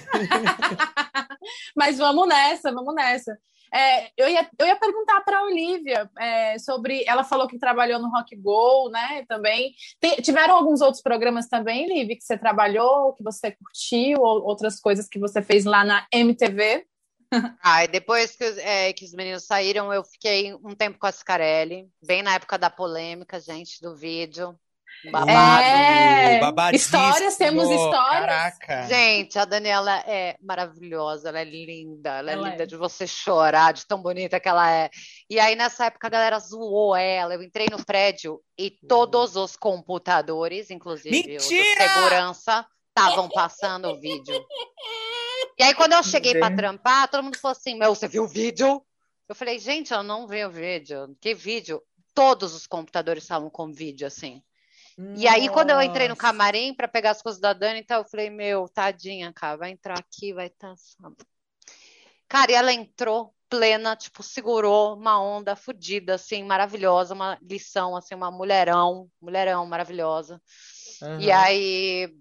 [1.77, 3.37] Mas vamos nessa, vamos nessa.
[3.75, 7.03] É, eu, ia, eu ia perguntar para a Olivia é, sobre.
[7.09, 9.25] Ela falou que trabalhou no Rock Go, né?
[9.27, 9.75] Também.
[9.99, 14.79] Tem, tiveram alguns outros programas também, Liv, que você trabalhou, que você curtiu, ou outras
[14.79, 16.87] coisas que você fez lá na MTV?
[17.63, 21.89] Ai, depois que, é, que, os meninos saíram, eu fiquei um tempo com a Scarelli,
[22.03, 24.59] bem na época da polêmica, gente, do vídeo.
[25.11, 25.63] Babado.
[25.63, 28.59] É, histórias, temos histórias.
[28.59, 28.87] Caraca.
[28.87, 32.67] Gente, a Daniela é maravilhosa, ela é linda, ela, é ela é linda é.
[32.67, 34.89] de você chorar, de tão bonita que ela é.
[35.29, 37.35] E aí, nessa época, a galera zoou ela.
[37.35, 41.37] Eu entrei no prédio e todos os computadores, inclusive Mentira!
[41.37, 44.35] o de segurança, estavam passando o vídeo.
[45.59, 48.29] E aí, quando eu cheguei para trampar, todo mundo falou assim: Meu, você viu o
[48.29, 48.85] vídeo?
[49.29, 51.17] Eu falei, gente, eu não vi o vídeo.
[51.21, 51.83] Que vídeo?
[52.15, 54.43] Todos os computadores estavam com vídeo, assim.
[54.97, 55.21] Nossa.
[55.21, 58.05] E aí, quando eu entrei no camarim para pegar as coisas da Dani, então eu
[58.05, 60.75] falei, meu, tadinha, cara, vai entrar aqui, vai estar.
[60.75, 61.11] Tá...
[62.29, 68.15] Cara, e ela entrou plena, tipo, segurou uma onda fodida, assim, maravilhosa, uma lição, assim,
[68.15, 70.41] uma mulherão, mulherão maravilhosa.
[71.03, 71.21] Uhum.
[71.21, 72.15] E aí,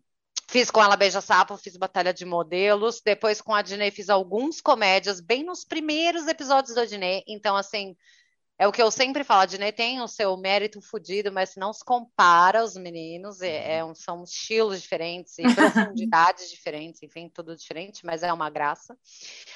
[0.53, 5.19] fiz com ela Beija-Sapo, fiz Batalha de Modelos, depois com a Dinei fiz alguns comédias,
[5.19, 7.97] bem nos primeiros episódios da Dinei, então, assim,
[8.63, 11.73] é o que eu sempre falo, a Dinê tem o seu mérito fodido, mas não
[11.73, 17.57] se compara aos meninos, é, é um, são estilos diferentes e profundidades diferentes, enfim, tudo
[17.57, 18.97] diferente, mas é uma graça.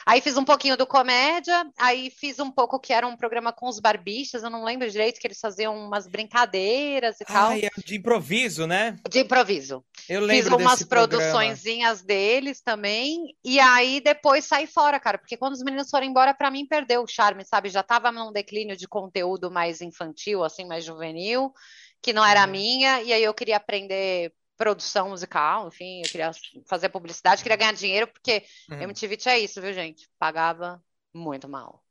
[0.06, 3.70] Aí fiz um pouquinho do comédia, aí fiz um pouco que era um programa com
[3.70, 7.52] os barbistas, eu não lembro direito que eles faziam umas brincadeiras e tal.
[7.52, 8.98] Ah, é de improviso, né?
[9.10, 9.86] De improviso.
[10.10, 15.54] Eu lembro Fiz umas produçõezinhas deles também, e aí depois saí fora, cara, porque quando
[15.54, 17.70] os meninos foram embora, para mim perdeu o charme, sabe?
[17.70, 21.54] Já tava num declínio de conteúdo mais infantil, assim, mais juvenil,
[22.02, 22.52] que não era uhum.
[22.52, 26.32] minha, e aí eu queria aprender produção musical, enfim, eu queria
[26.68, 28.82] fazer publicidade, queria ganhar dinheiro, porque uhum.
[28.82, 30.10] MTV tinha isso, viu, gente?
[30.18, 30.82] Pagava
[31.14, 31.84] muito mal.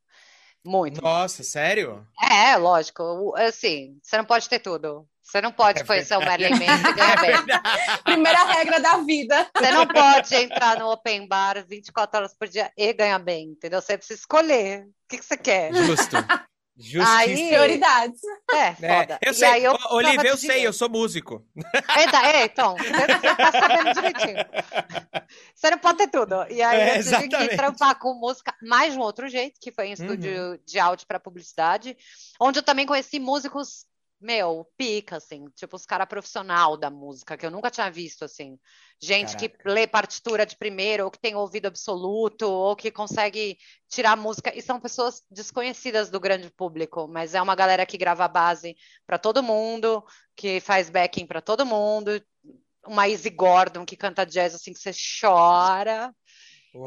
[0.64, 1.00] Muito.
[1.00, 2.04] Nossa, sério?
[2.20, 3.32] É, lógico.
[3.36, 5.08] Assim, você não pode ter tudo.
[5.22, 8.02] Você não pode é conhecer o Marilyn Manson e ganhar bem.
[8.02, 9.48] Primeira regra da vida.
[9.56, 13.80] Você não pode entrar no open bar 24 horas por dia e ganhar bem, entendeu?
[13.80, 14.82] Você precisa escolher.
[14.82, 15.72] O que, que você quer?
[15.72, 16.16] Justo.
[16.78, 17.16] Justiça.
[17.16, 18.20] Aí, prioridades.
[18.52, 19.18] É, foda.
[19.20, 21.42] É, eu sei, eu Olivia, eu sei, eu sou músico.
[21.96, 24.36] É, é então, você tá sabendo direitinho.
[25.54, 26.34] Você não pode ter tudo.
[26.50, 29.72] E aí é, eu tive que trampar com música mais de um outro jeito, que
[29.72, 30.58] foi em estúdio uhum.
[30.66, 31.96] de áudio para publicidade,
[32.38, 33.86] onde eu também conheci músicos
[34.20, 38.58] meu, pica, assim, tipo, os caras profissional da música, que eu nunca tinha visto, assim.
[39.00, 39.48] Gente Caraca.
[39.48, 43.58] que lê partitura de primeiro, ou que tem ouvido absoluto, ou que consegue
[43.88, 48.26] tirar música, e são pessoas desconhecidas do grande público, mas é uma galera que grava
[48.26, 50.02] base para todo mundo,
[50.34, 52.20] que faz backing para todo mundo,
[52.86, 56.14] uma Izzy Gordon que canta jazz assim que você chora.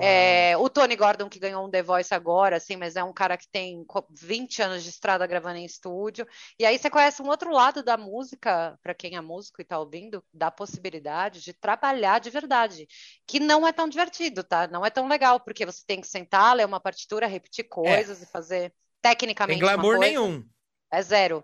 [0.01, 3.37] É, o Tony Gordon, que ganhou um The Voice agora, assim, mas é um cara
[3.37, 6.27] que tem 20 anos de estrada gravando em estúdio.
[6.59, 9.79] E aí você conhece um outro lado da música, para quem é músico e está
[9.79, 12.87] ouvindo, da possibilidade de trabalhar de verdade,
[13.25, 14.67] que não é tão divertido, tá?
[14.67, 17.67] Não é tão legal, porque você tem que sentar, ler uma partitura, repetir é.
[17.67, 18.23] coisas é.
[18.23, 19.59] e fazer tecnicamente.
[19.59, 20.43] Tem glamour nenhum.
[20.91, 21.43] É zero.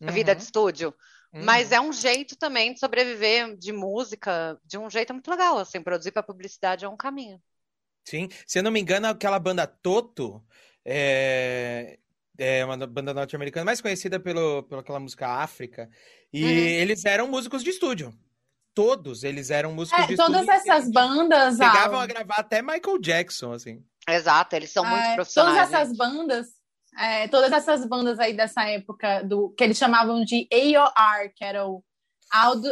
[0.00, 0.12] Uhum.
[0.12, 0.94] Vida de estúdio.
[1.32, 1.44] Uhum.
[1.44, 5.80] Mas é um jeito também de sobreviver de música, de um jeito muito legal, assim,
[5.80, 7.40] produzir para publicidade é um caminho.
[8.04, 10.42] Sim, se eu não me engano, aquela banda Toto
[10.84, 11.98] é,
[12.38, 15.88] é uma banda norte-americana mais conhecida pelo, pela aquela música África.
[16.32, 16.50] E uhum.
[16.50, 18.12] eles eram músicos de estúdio.
[18.74, 20.46] Todos eles eram músicos é, de todas estúdio.
[20.46, 21.56] Todas essas bandas.
[21.56, 23.84] Chegavam a gravar até Michael Jackson, assim.
[24.08, 25.68] Exato, eles são muito é, profissionais.
[25.68, 26.46] Todas essas bandas.
[26.98, 31.66] É, todas essas bandas aí dessa época, do que eles chamavam de AOR, que era
[31.66, 31.84] o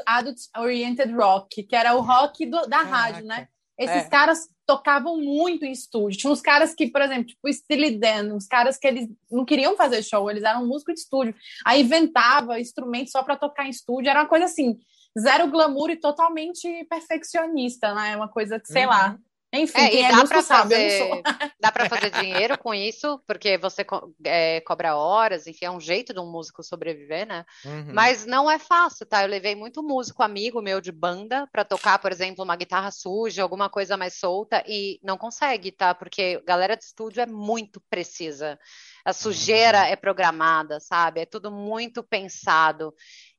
[0.07, 2.97] Adult Oriented Rock, que era o rock do, da Caraca.
[2.97, 3.49] rádio, né?
[3.79, 4.09] Esses é.
[4.09, 6.19] caras tocavam muito em estúdio.
[6.19, 9.75] Tinha uns caras que, por exemplo, tipo Steely Dan, uns caras que eles não queriam
[9.75, 11.35] fazer show, eles eram músicos de estúdio.
[11.65, 14.79] Aí inventava instrumentos só para tocar em estúdio, era uma coisa assim,
[15.19, 18.15] zero glamour e totalmente perfeccionista, né?
[18.15, 18.91] Uma coisa que, sei uhum.
[18.91, 19.19] lá,
[19.53, 21.23] enfim, é, quem é dá para fazer,
[21.59, 23.85] dá para fazer dinheiro com isso, porque você
[24.25, 27.47] é, cobra horas, enfim, é um jeito de um músico sobreviver, né?
[27.65, 27.93] Uhum.
[27.95, 29.23] Mas não é fácil, tá?
[29.23, 33.43] Eu levei muito músico amigo meu de banda para tocar, por exemplo, uma guitarra suja,
[33.43, 35.95] alguma coisa mais solta e não consegue, tá?
[35.95, 38.59] Porque galera de estúdio é muito precisa.
[39.03, 39.85] A sujeira uhum.
[39.87, 41.21] é programada, sabe?
[41.21, 42.93] É tudo muito pensado.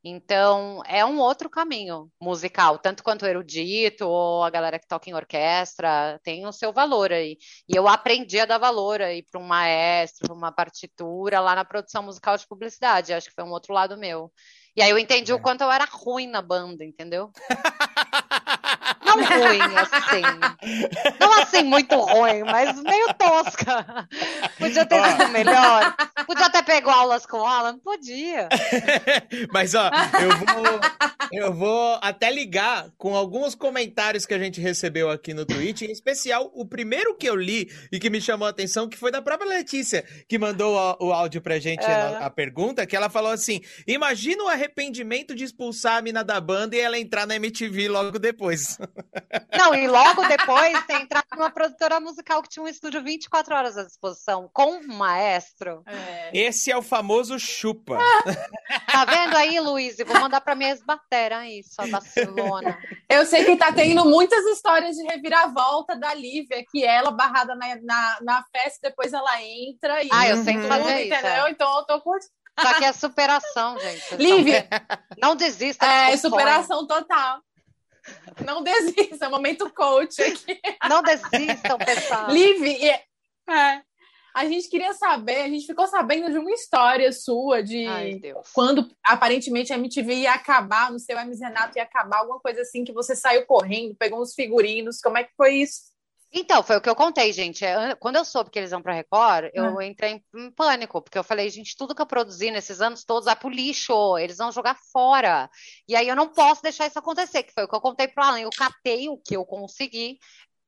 [0.04, 5.14] Então, é um outro caminho musical, tanto quanto erudito ou a galera que toca em
[5.14, 7.38] orquestra, tem o seu valor aí.
[7.68, 11.66] E eu aprendi a dar valor aí para um maestro, para uma partitura lá na
[11.66, 13.14] produção musical de publicidade.
[13.14, 14.32] Acho que foi um outro lado meu.
[14.76, 15.36] E aí eu entendi é.
[15.36, 17.32] o quanto eu era ruim na banda, entendeu?
[19.16, 21.18] Não, ruim, assim.
[21.20, 24.08] Não assim muito ruim, mas meio tosca.
[24.58, 25.96] Podia ter sido melhor.
[26.26, 27.80] Podia ter pego aulas com Alan?
[27.80, 28.50] Podia.
[29.52, 29.90] mas, ó,
[30.22, 30.80] eu vou,
[31.32, 35.92] eu vou até ligar com alguns comentários que a gente recebeu aqui no Twitch, em
[35.92, 39.22] especial o primeiro que eu li e que me chamou a atenção, que foi da
[39.22, 41.92] própria Letícia, que mandou o, o áudio pra gente, é.
[41.92, 46.40] a, a pergunta, que ela falou assim, imagina o arrependimento de expulsar a mina da
[46.40, 48.78] banda e ela entrar na MTV logo depois.
[49.58, 53.78] Não, e logo depois tem entrar numa produtora musical que tinha um estúdio 24 horas
[53.78, 55.84] à disposição, com um maestro.
[55.88, 56.30] É.
[56.34, 57.98] Esse é o famoso chupa.
[58.92, 59.98] tá vendo aí, Luiz?
[60.06, 62.78] Vou mandar pra minha ex-batera aí, sua Barcelona.
[63.10, 67.76] Eu sei que tá tendo muitas histórias de reviravolta da Lívia, que ela barrada na,
[67.82, 70.10] na, na festa, depois ela entra e.
[70.12, 71.14] Ah, eu sempre fazer isso.
[71.14, 71.46] Entendeu?
[71.46, 71.52] É.
[71.52, 72.40] Então eu tô curtindo.
[72.62, 74.16] Só que é superação, gente.
[74.18, 74.68] Lívia.
[75.18, 75.86] Não desista.
[75.86, 77.42] É, superação total.
[78.46, 80.60] Não desista, é momento coach aqui.
[80.88, 82.28] Não desistam, pessoal.
[82.28, 83.82] Live, é,
[84.34, 88.22] a gente queria saber, a gente ficou sabendo de uma história sua de Ai,
[88.54, 92.84] quando aparentemente a MTV ia acabar, no seu Hermes Renato ia acabar, alguma coisa assim,
[92.84, 95.89] que você saiu correndo, pegou uns figurinos, como é que foi isso?
[96.32, 97.66] Então, foi o que eu contei, gente.
[97.66, 101.24] É, quando eu soube que eles vão para Record, eu entrei em pânico, porque eu
[101.24, 104.78] falei, gente, tudo que eu produzi nesses anos todos vai pro lixo, eles vão jogar
[104.92, 105.50] fora.
[105.88, 108.24] E aí eu não posso deixar isso acontecer, que foi o que eu contei pro
[108.24, 108.40] Alan.
[108.40, 110.20] Eu catei o que eu consegui,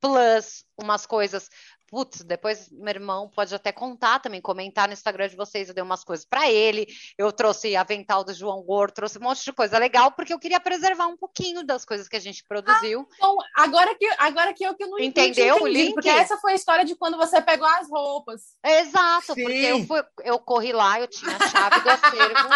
[0.02, 1.48] plus umas coisas
[1.92, 5.84] putz, depois meu irmão pode até contar também, comentar no Instagram de vocês, eu dei
[5.84, 6.86] umas coisas para ele,
[7.18, 10.58] eu trouxe avental do João Gordo, trouxe um monte de coisa legal, porque eu queria
[10.58, 13.00] preservar um pouquinho das coisas que a gente produziu.
[13.00, 15.92] Ah, então, agora que, agora que eu que não Entendeu entendi, o link?
[15.92, 18.40] Porque essa foi a história de quando você pegou as roupas.
[18.64, 19.42] Exato, Sim.
[19.42, 22.48] porque eu, fui, eu corri lá, eu tinha a chave do acervo,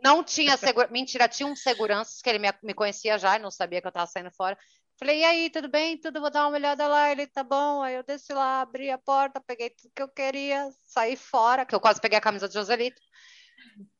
[0.00, 3.50] não tinha segurança, mentira, tinha um segurança que ele me, me conhecia já e não
[3.50, 4.56] sabia que eu estava saindo fora.
[4.98, 5.96] Falei, e aí, tudo bem?
[5.96, 7.12] Tudo, vou dar uma olhada lá.
[7.12, 7.82] Ele, tá bom.
[7.82, 11.74] Aí eu desci lá, abri a porta, peguei tudo que eu queria, saí fora, que
[11.74, 13.00] eu quase peguei a camisa de Joselito.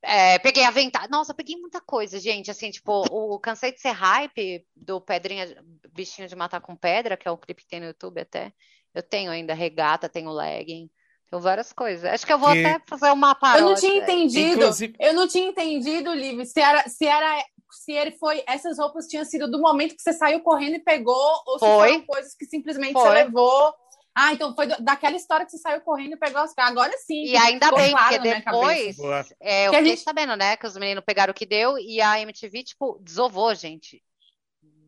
[0.02, 1.06] É, peguei a ventana.
[1.08, 2.50] Nossa, peguei muita coisa, gente.
[2.50, 5.46] Assim, tipo, o Cansei de Ser Hype do Pedrinha,
[5.92, 8.52] Bichinho de Matar com Pedra, que é o clipe que tem no YouTube até.
[8.92, 10.90] Eu tenho ainda regata, tenho legging.
[11.30, 12.04] Tenho várias coisas.
[12.10, 12.64] Acho que eu vou que...
[12.64, 13.62] até fazer uma paródia.
[13.62, 14.62] Eu não tinha entendido.
[14.62, 14.94] Inclusive...
[14.98, 18.42] Eu não tinha entendido, Liv, se era, se era se ele foi.
[18.46, 21.88] Essas roupas tinham sido do momento que você saiu correndo e pegou, ou se foi.
[21.88, 23.02] foram coisas que simplesmente foi.
[23.02, 23.74] você levou.
[24.14, 27.24] Ah, então foi daquela história que você saiu correndo e pegou as Agora sim.
[27.24, 28.98] E ainda bem, porque depois
[29.40, 30.00] é, eu fiquei gente...
[30.00, 34.02] sabendo, né, que os meninos pegaram o que deu e a MTV, tipo, desovou, gente.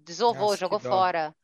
[0.05, 1.35] Desovou, Nossa, jogou fora.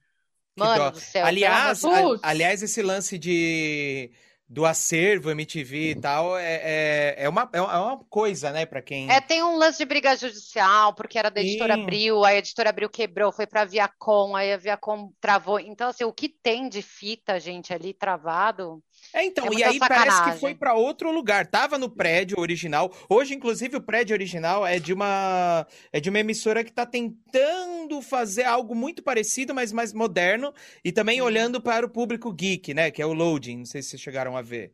[0.56, 1.24] Mano do céu.
[1.26, 1.90] Aliás, a,
[2.22, 4.10] aliás, esse lance de
[4.48, 9.10] do acervo MTV e tal, é, é, é, uma, é uma coisa, né, para quem...
[9.10, 11.82] É, tem um lance de briga judicial, porque era da editora Sim.
[11.82, 15.58] Abril, aí a editora Abril quebrou, foi pra Viacom, aí a Viacom travou.
[15.58, 18.82] Então, assim, o que tem de fita, gente, ali travado...
[19.12, 20.10] É, então, é e aí sacanagem.
[20.10, 21.46] parece que foi para outro lugar.
[21.46, 22.92] Tava no prédio original.
[23.08, 28.02] Hoje, inclusive, o prédio original é de uma é de uma emissora que está tentando
[28.02, 30.52] fazer algo muito parecido, mas mais moderno
[30.84, 31.26] e também uhum.
[31.26, 33.58] olhando para o público geek, né, que é o Loading.
[33.58, 34.72] Não sei se vocês chegaram a ver.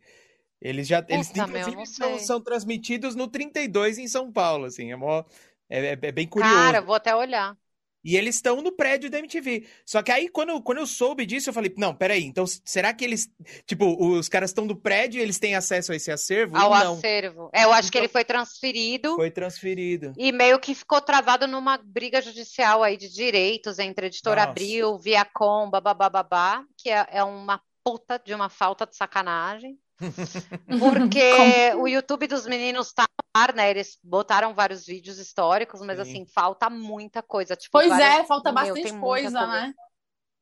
[0.60, 4.92] Eles já eles Puta, inclusive meu, são, são, transmitidos no 32 em São Paulo, assim.
[4.92, 5.24] É, mó,
[5.68, 6.54] é, é, é bem curioso.
[6.54, 7.56] Cara, vou até olhar.
[8.04, 9.66] E eles estão no prédio da MTV.
[9.86, 13.04] Só que aí, quando, quando eu soube disso, eu falei, não, peraí, então será que
[13.04, 13.30] eles.
[13.66, 16.56] Tipo, os caras estão no prédio e eles têm acesso a esse acervo?
[16.56, 16.94] Ao não.
[16.94, 17.50] acervo.
[17.52, 19.14] É, eu acho então, que ele foi transferido.
[19.14, 20.12] Foi transferido.
[20.16, 24.50] E meio que ficou travado numa briga judicial aí de direitos entre Editora Nossa.
[24.50, 29.78] Abril, Viacom, babá, que é, é uma puta de uma falta de sacanagem.
[30.78, 33.70] Porque o YouTube dos meninos tá no ar, né?
[33.70, 36.02] Eles botaram vários vídeos históricos, mas sim.
[36.02, 37.56] assim, falta muita coisa.
[37.56, 38.20] Tipo, pois várias...
[38.20, 39.74] é, falta Meu, bastante coisa, coisa, né?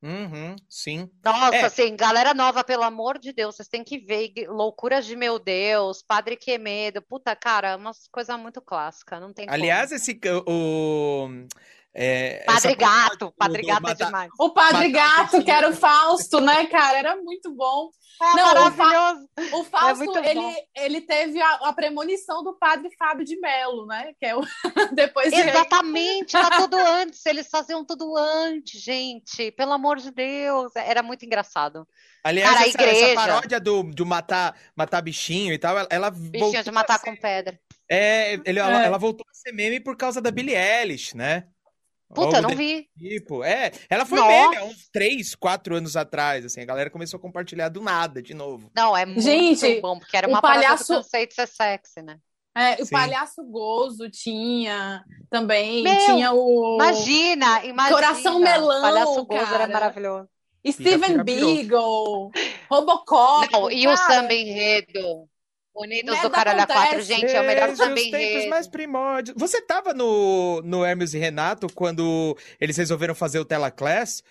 [0.02, 1.10] Uhum, sim.
[1.22, 1.64] Nossa, é.
[1.64, 6.02] assim, galera nova, pelo amor de Deus, vocês têm que ver Loucuras de Meu Deus,
[6.02, 9.96] Padre Quemedo, puta, cara, uma coisa muito clássica, não tem Aliás, como.
[9.96, 11.28] esse o
[11.92, 14.30] é, Padre Gato, Padre Gato é demais.
[14.38, 16.98] O Padre Gato, que era o Fausto, né, cara?
[16.98, 17.90] Era muito bom.
[18.22, 19.28] É Não, maravilhoso.
[19.54, 23.24] O, Fa o é Fausto, é ele, ele teve a, a, premonição do Padre Fábio
[23.24, 24.12] de Mello, né?
[24.20, 24.42] Que é o
[24.94, 27.24] depois Exatamente, era tudo antes.
[27.26, 29.50] Eles faziam tudo antes, gente.
[29.52, 31.88] Pelo amor de Deus, era muito engraçado.
[32.22, 33.06] Aliás, Cara, essa, igreja...
[33.06, 37.16] essa, paródia do, do matar, matar bichinho e tal, ela, ela Bichinho de matar com
[37.16, 37.58] pedra.
[37.88, 41.48] É, ele, ela, ela voltou a ser meme por causa da Billie Eilish, né?
[42.14, 42.88] Puta, não vi.
[42.98, 44.30] Tipo, é, ela foi Nossa.
[44.30, 48.20] meme há uns 3, 4 anos atrás, assim, a galera começou a compartilhar do nada,
[48.20, 48.70] de novo.
[48.74, 50.92] Não, é muito Gente, bom, porque era uma palhaço...
[50.92, 52.18] do conceito ser sexy, né?
[52.56, 52.90] É, o Sim.
[52.90, 55.84] Palhaço Gozo tinha também.
[55.84, 57.96] Meu, tinha o Imagina, imagina.
[57.96, 59.64] Coração Melão, Palhaço Gozo cara.
[59.64, 60.28] era maravilhoso.
[60.66, 61.22] Steven.
[61.22, 62.30] Beagle,
[62.68, 63.52] Robocop.
[63.52, 64.14] Não, e o cara.
[64.14, 65.29] samba enredo.
[65.74, 67.14] Unidos do Nada Caralho a Quatro, acontece.
[67.14, 69.36] gente, é o melhor Desde samba os tempos mais primórdios.
[69.38, 74.22] Você tava no, no Hermes e Renato quando eles resolveram fazer o Telaclass?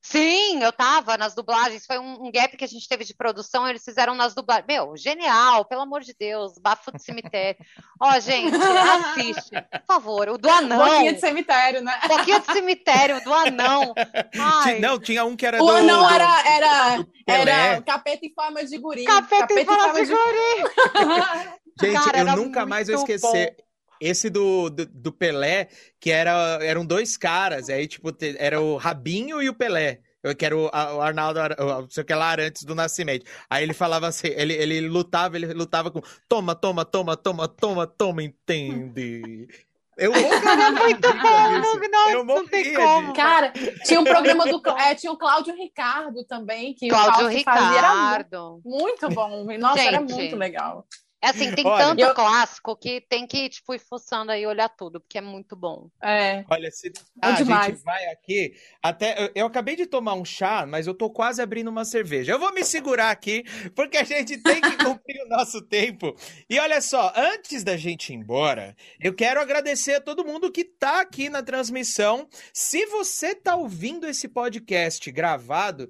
[0.00, 1.84] Sim, eu tava nas dublagens.
[1.84, 3.68] Foi um, um gap que a gente teve de produção.
[3.68, 4.66] Eles fizeram nas dublagens.
[4.66, 6.52] Meu, genial, pelo amor de Deus.
[6.58, 7.58] Bafo de cemitério.
[8.00, 10.28] Ó, gente, assiste, por favor.
[10.30, 10.78] O do anão.
[10.78, 12.00] Boquinha de cemitério, né?
[12.06, 13.92] Boquinha de cemitério, do anão.
[14.38, 15.72] Ai, Não, tinha um que era O do...
[15.72, 19.04] anão do- era, era, do era capeta em forma de guri.
[19.04, 21.48] capeta em forma de guri.
[21.80, 23.56] Gente, Cara, eu era nunca mais vou esquecer.
[24.00, 25.68] Esse do, do, do Pelé,
[26.00, 30.00] que era, eram dois caras, aí, tipo, era o Rabinho e o Pelé.
[30.22, 33.24] Eu quero o, Arnaldo, não sei o que lá, antes do nascimento.
[33.48, 37.86] Aí ele falava assim, ele, ele lutava, ele lutava com toma, toma, toma, toma, toma,
[37.86, 39.46] toma, entende?
[39.96, 43.08] Eu Era muito bom, não, não, Eu não tem como.
[43.12, 43.52] de- Cara,
[43.84, 44.62] tinha um programa do.
[44.78, 47.78] É, tinha o Cláudio Ricardo também, que o Cláudio Fausto fazia.
[47.78, 48.60] Era mu- Ricardo.
[48.64, 49.44] muito bom.
[49.58, 50.12] Nossa, era Gente.
[50.14, 50.86] muito legal.
[51.20, 54.46] É assim, tem Olha, tanto eu- clássico que tem que, tipo, ir fuçando aí e
[54.46, 55.90] olhar tudo, porque é muito bom.
[56.00, 56.44] É.
[56.48, 57.66] Olha, se ah, a demais.
[57.66, 61.42] gente vai aqui, até eu, eu acabei de tomar um chá, mas eu tô quase
[61.42, 62.30] abrindo uma cerveja.
[62.32, 63.42] Eu vou me segurar aqui,
[63.74, 66.14] porque a gente tem que cumprir o nosso tempo.
[66.48, 70.64] E olha só, antes da gente ir embora, eu quero agradecer a todo mundo que
[70.64, 72.28] tá aqui na transmissão.
[72.52, 75.88] Se você tá ouvindo esse podcast gravado,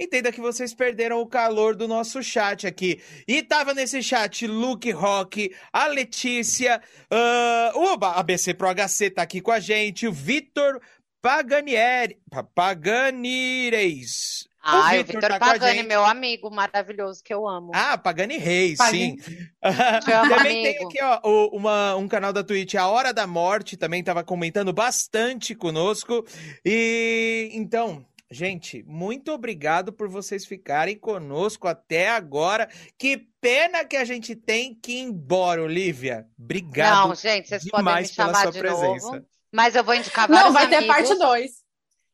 [0.00, 2.98] Entenda que vocês perderam o calor do nosso chat aqui.
[3.28, 9.42] E tava nesse chat Luke Rock, a Letícia, ah, o ABC Pro HC tá aqui
[9.42, 10.80] com a gente, o Vitor
[11.20, 14.48] Paganieri, Pa- Paganireis.
[14.62, 17.70] Ah, o Vitor tá Pagani, meu amigo maravilhoso que eu amo.
[17.74, 19.18] Ah, Pagani Reis, Pagani.
[19.20, 19.36] sim.
[20.28, 20.86] Também tem amigo.
[20.88, 24.72] aqui, ó, o- uma- um canal da Twitch, A Hora da Morte, também tava comentando
[24.72, 26.24] bastante conosco.
[26.64, 32.68] E então, gente, muito obrigado por vocês ficarem conosco até agora.
[32.98, 36.26] Que pena que a gente tem que ir embora, Olivia.
[36.38, 39.12] Obrigado Não, gente, vocês podem me chamar sua de presença.
[39.12, 39.26] novo.
[39.52, 41.50] Mas eu vou indicar Não, vários vai ter parte 2.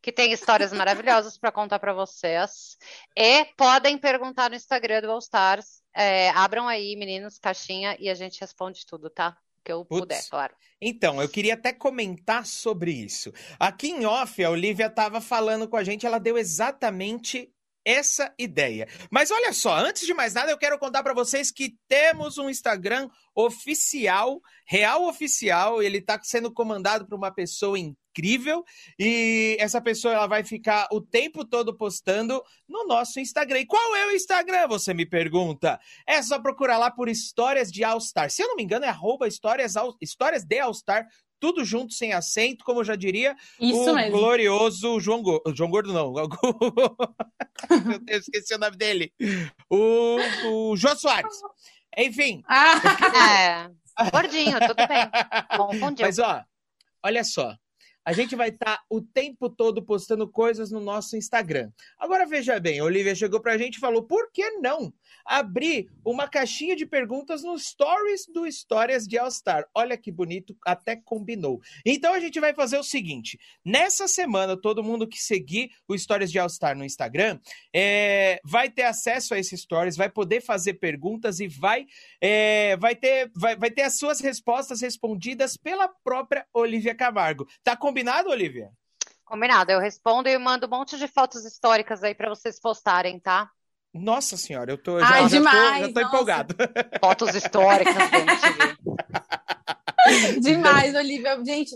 [0.01, 2.77] que têm histórias maravilhosas para contar para vocês.
[3.15, 5.83] E podem perguntar no Instagram do All Stars.
[5.95, 9.37] É, abram aí, meninos, caixinha, e a gente responde tudo, tá?
[9.67, 10.55] Que eu puder, claro.
[10.81, 13.33] Então, eu queria até comentar sobre isso.
[13.59, 17.53] Aqui em off, a Olivia estava falando com a gente, ela deu exatamente
[17.87, 18.89] essa ideia.
[19.11, 22.51] Mas olha só, antes de mais nada, eu quero contar para vocês que temos um
[22.51, 28.65] Instagram oficial, real oficial, ele está sendo comandado por uma pessoa incrível
[28.99, 33.61] e essa pessoa ela vai ficar o tempo todo postando no nosso Instagram.
[33.61, 35.79] E qual é o Instagram, você me pergunta?
[36.07, 38.31] É só procurar lá por Histórias de All Star.
[38.31, 41.07] Se eu não me engano, é arroba histórias, histórias de All Star,
[41.39, 44.19] tudo junto, sem acento, como eu já diria, Isso o mesmo.
[44.19, 45.55] glorioso João Gordo.
[45.55, 46.13] João Gordo não.
[48.03, 49.13] Deus, esqueci o nome dele.
[49.71, 50.17] O,
[50.71, 51.33] o Jô Soares.
[51.97, 55.09] Enfim, Ah, É, gordinho, tudo bem.
[55.57, 56.05] Confundiu.
[56.07, 56.43] mas ó,
[57.03, 57.55] olha só.
[58.07, 61.73] A gente vai estar o tempo todo postando coisas no nosso Instagram.
[61.99, 66.29] Agora veja bem, a Olivia chegou pra gente e falou: por que não abrir uma
[66.29, 69.67] caixinha de perguntas nos stories do Histórias de All Star?
[69.75, 71.61] Olha que bonito, até combinou.
[71.85, 76.31] Então a gente vai fazer o seguinte: nessa semana, todo mundo que seguir o Stories
[76.31, 77.41] de All Star no Instagram
[77.75, 81.87] é, vai ter acesso a esses stories, vai poder fazer perguntas e vai,
[82.21, 87.49] é, vai, ter, vai, vai ter as suas respostas respondidas pela própria Olivia Camargo.
[87.65, 87.96] Tá combinado,
[88.27, 88.71] Olivia?
[89.25, 93.51] Combinado, eu respondo e mando um monte de fotos históricas aí para vocês postarem, tá?
[93.93, 96.55] Nossa senhora, eu tô, Ai, já, já tô, demais, já tô empolgado.
[97.01, 98.77] Fotos históricas MTV.
[100.41, 101.43] demais, Olivia.
[101.45, 101.71] Gente,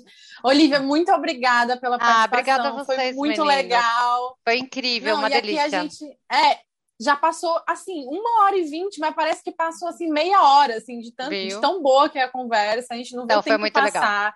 [0.45, 2.29] Olivia, muito obrigada pela Ah, participação.
[2.29, 3.57] obrigada a Foi vocês, muito meninas.
[3.57, 4.39] legal.
[4.45, 5.81] Foi incrível, Não, uma e aqui delícia.
[5.81, 6.59] a gente é
[7.03, 10.99] já passou assim uma hora e vinte, mas parece que passou assim meia hora, assim
[10.99, 12.93] de tanto de tão boa que é a conversa.
[12.93, 14.35] A gente não foi tempo muito passar.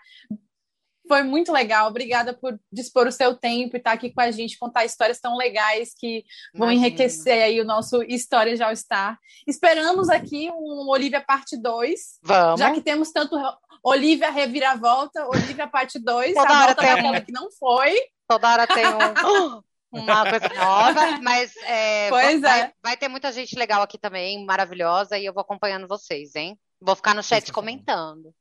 [1.06, 1.88] Foi muito legal.
[1.88, 5.36] Obrigada por dispor o seu tempo e estar aqui com a gente, contar histórias tão
[5.36, 6.24] legais que
[6.54, 6.86] vão Imagina.
[6.86, 9.18] enriquecer aí o nosso História de All Star.
[9.46, 12.60] Esperamos aqui um Olivia parte 2, Vamos.
[12.60, 13.36] já que temos tanto
[13.82, 17.24] Olivia Reviravolta, Olivia parte 2, Toda a volta tem daquela um.
[17.24, 17.94] que não foi.
[18.26, 19.62] Toda hora tem um,
[19.92, 22.72] uma coisa nova, mas é, Pois vai, é.
[22.82, 26.58] vai ter muita gente legal aqui também, maravilhosa, e eu vou acompanhando vocês, hein?
[26.80, 28.34] Vou ficar no chat comentando.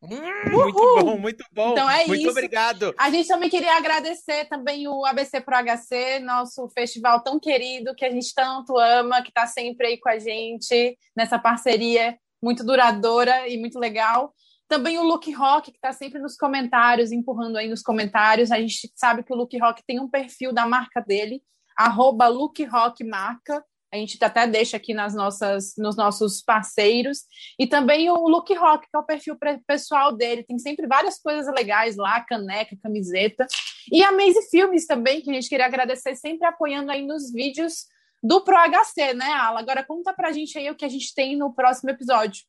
[0.00, 1.72] Hum, muito bom, muito bom.
[1.72, 2.30] Então é muito isso.
[2.30, 2.94] obrigado.
[2.98, 8.04] A gente também queria agradecer também o ABC Pro HC, nosso festival tão querido, que
[8.04, 13.48] a gente tanto ama, que está sempre aí com a gente nessa parceria muito duradoura
[13.48, 14.32] e muito legal.
[14.68, 18.52] Também o Look Rock, que está sempre nos comentários, empurrando aí nos comentários.
[18.52, 21.42] A gente sabe que o Look Rock tem um perfil da marca dele,
[21.76, 23.64] arroba Rock Marca.
[23.92, 27.20] A gente até deixa aqui nas nossas, nos nossos parceiros.
[27.58, 29.36] E também o Look Rock, que é o perfil
[29.66, 30.44] pessoal dele.
[30.44, 33.46] Tem sempre várias coisas legais lá, caneca, camiseta.
[33.90, 37.86] E a Maze Filmes também, que a gente queria agradecer, sempre apoiando aí nos vídeos
[38.22, 39.60] do Pro HC, né, Ala?
[39.60, 42.44] Agora conta pra gente aí o que a gente tem no próximo episódio.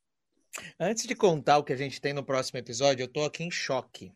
[0.80, 3.52] Antes de contar o que a gente tem no próximo episódio, eu tô aqui em
[3.52, 4.12] choque.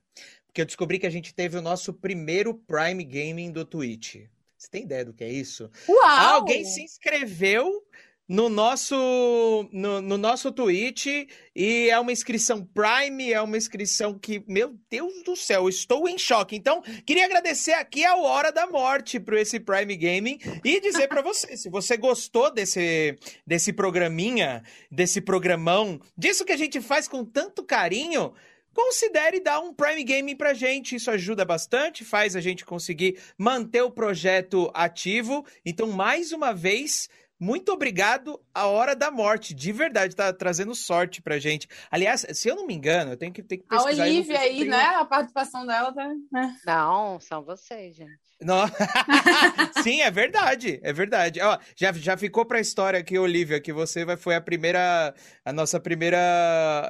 [0.47, 4.27] Porque eu descobri que a gente teve o nosso primeiro Prime Gaming do Twitch.
[4.64, 5.69] Você tem ideia do que é isso?
[5.90, 6.35] Uau!
[6.35, 7.84] Alguém se inscreveu
[8.26, 14.41] no nosso no, no, nosso tweet e é uma inscrição Prime, é uma inscrição que,
[14.48, 16.56] meu Deus do céu, estou em choque.
[16.56, 21.22] Então, queria agradecer aqui a Hora da Morte para esse Prime Gaming e dizer para
[21.22, 27.26] você, se você gostou desse desse programinha, desse programão, disso que a gente faz com
[27.26, 28.34] tanto carinho,
[28.73, 30.95] considere dar um Prime Gaming pra gente.
[30.95, 35.45] Isso ajuda bastante, faz a gente conseguir manter o projeto ativo.
[35.65, 37.09] Então, mais uma vez,
[37.39, 39.53] muito obrigado a Hora da Morte.
[39.53, 41.67] De verdade, tá trazendo sorte pra gente.
[41.91, 44.03] Aliás, se eu não me engano, eu tenho que, tenho que pesquisar.
[44.03, 44.83] A Olivia aí, né?
[44.95, 46.07] A participação dela tá.
[46.31, 46.57] Né?
[46.65, 48.17] Não, são vocês, gente.
[48.43, 48.65] Não.
[49.83, 51.39] Sim, é verdade, é verdade.
[51.41, 55.13] Ó, já, já ficou pra história aqui, Olivia, que você vai, foi a primeira,
[55.43, 56.17] a nossa primeira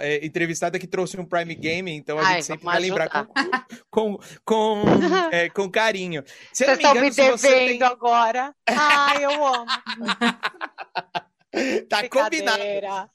[0.02, 3.26] é, entrevistada que trouxe um Prime Game, então a Ai, gente sempre vai lembrar com,
[3.90, 4.84] com, com,
[5.32, 6.24] é, com carinho.
[6.52, 7.84] Vocês estão me devendo tem...
[7.84, 8.54] agora.
[8.68, 9.66] Ai, eu amo.
[11.90, 12.64] tá combinado.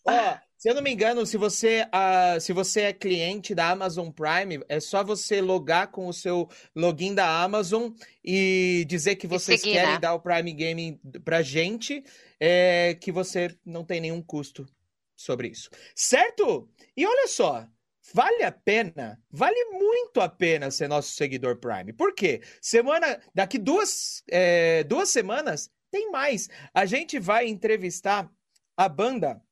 [0.04, 4.10] Ó, se eu não me engano, se você, uh, se você é cliente da Amazon
[4.10, 7.92] Prime, é só você logar com o seu login da Amazon
[8.24, 10.00] e dizer que vocês seguir, querem né?
[10.00, 12.02] dar o Prime Gaming pra gente,
[12.40, 14.66] é, que você não tem nenhum custo
[15.16, 15.70] sobre isso.
[15.94, 16.68] Certo?
[16.96, 17.64] E olha só,
[18.14, 21.92] Vale a pena, vale muito a pena ser nosso seguidor Prime.
[21.92, 22.40] Por quê?
[22.60, 26.48] Semana, daqui duas, é, duas semanas, tem mais.
[26.72, 28.30] A gente vai entrevistar
[28.78, 29.42] a banda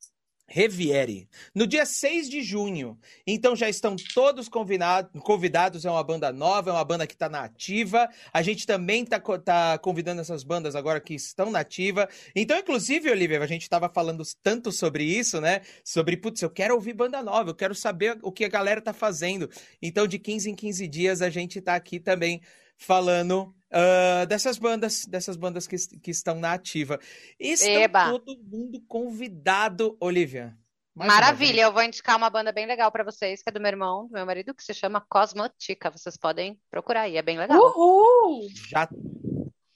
[0.48, 2.96] Reviere, no dia 6 de junho.
[3.26, 5.84] Então já estão todos convidado, convidados.
[5.84, 8.08] É uma banda nova, é uma banda que está na ativa.
[8.32, 12.08] A gente também está tá convidando essas bandas agora que estão na ativa.
[12.34, 15.62] Então, inclusive, Olivia, a gente estava falando tanto sobre isso, né?
[15.82, 18.92] Sobre, putz, eu quero ouvir banda nova, eu quero saber o que a galera tá
[18.92, 19.50] fazendo.
[19.82, 22.40] Então, de 15 em 15 dias, a gente está aqui também
[22.76, 26.98] falando uh, dessas bandas, dessas bandas que, que estão na ativa.
[27.38, 28.10] E estão Eba.
[28.10, 30.56] todo mundo convidado, Olivia.
[30.94, 34.06] Maravilha, eu vou indicar uma banda bem legal para vocês, que é do meu irmão,
[34.06, 35.90] do meu marido, que se chama Cosmotica.
[35.90, 37.58] Vocês podem procurar aí, é bem legal.
[37.58, 38.48] Uhul!
[38.70, 38.88] Já.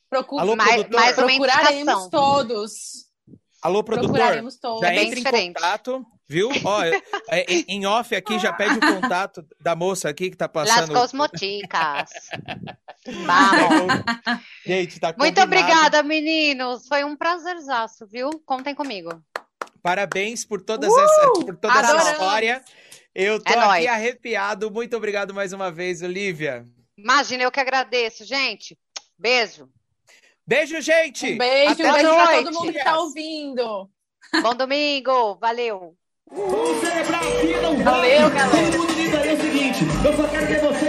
[0.08, 0.42] Procura...
[0.42, 3.10] Alô, mais, mais Procuraremos todos.
[3.62, 4.16] Alô, produtor,
[4.80, 6.48] já é entra em contato, viu?
[6.64, 10.48] Ó, é, é, em off aqui, já pede o contato da moça aqui que tá
[10.48, 10.90] passando.
[10.90, 12.10] Las Cosmoticas.
[13.06, 14.02] Vamos.
[14.66, 16.86] Gente, tá Muito obrigada, meninos.
[16.86, 18.31] Foi um prazerzaço, viu?
[18.44, 19.10] Contem comigo.
[19.82, 21.01] Parabéns por, todas uh!
[21.01, 22.02] essa, por toda Adoramos.
[22.02, 22.64] essa história.
[23.14, 23.86] Eu tô é aqui nóis.
[23.86, 24.70] arrepiado.
[24.70, 26.64] Muito obrigado mais uma vez, Olivia.
[26.97, 28.78] Imagina, eu que agradeço, gente.
[29.18, 29.68] Beijo.
[30.47, 31.32] Beijo, gente!
[31.32, 33.89] Um beijo, Até beijo pra todo mundo que tá ouvindo.
[34.43, 35.94] Bom domingo, valeu!
[36.31, 38.72] Vamos celebrar a vida, um Valeu, galera!
[38.72, 40.80] Todo mundo aí o seguinte, eu só quero ver vocês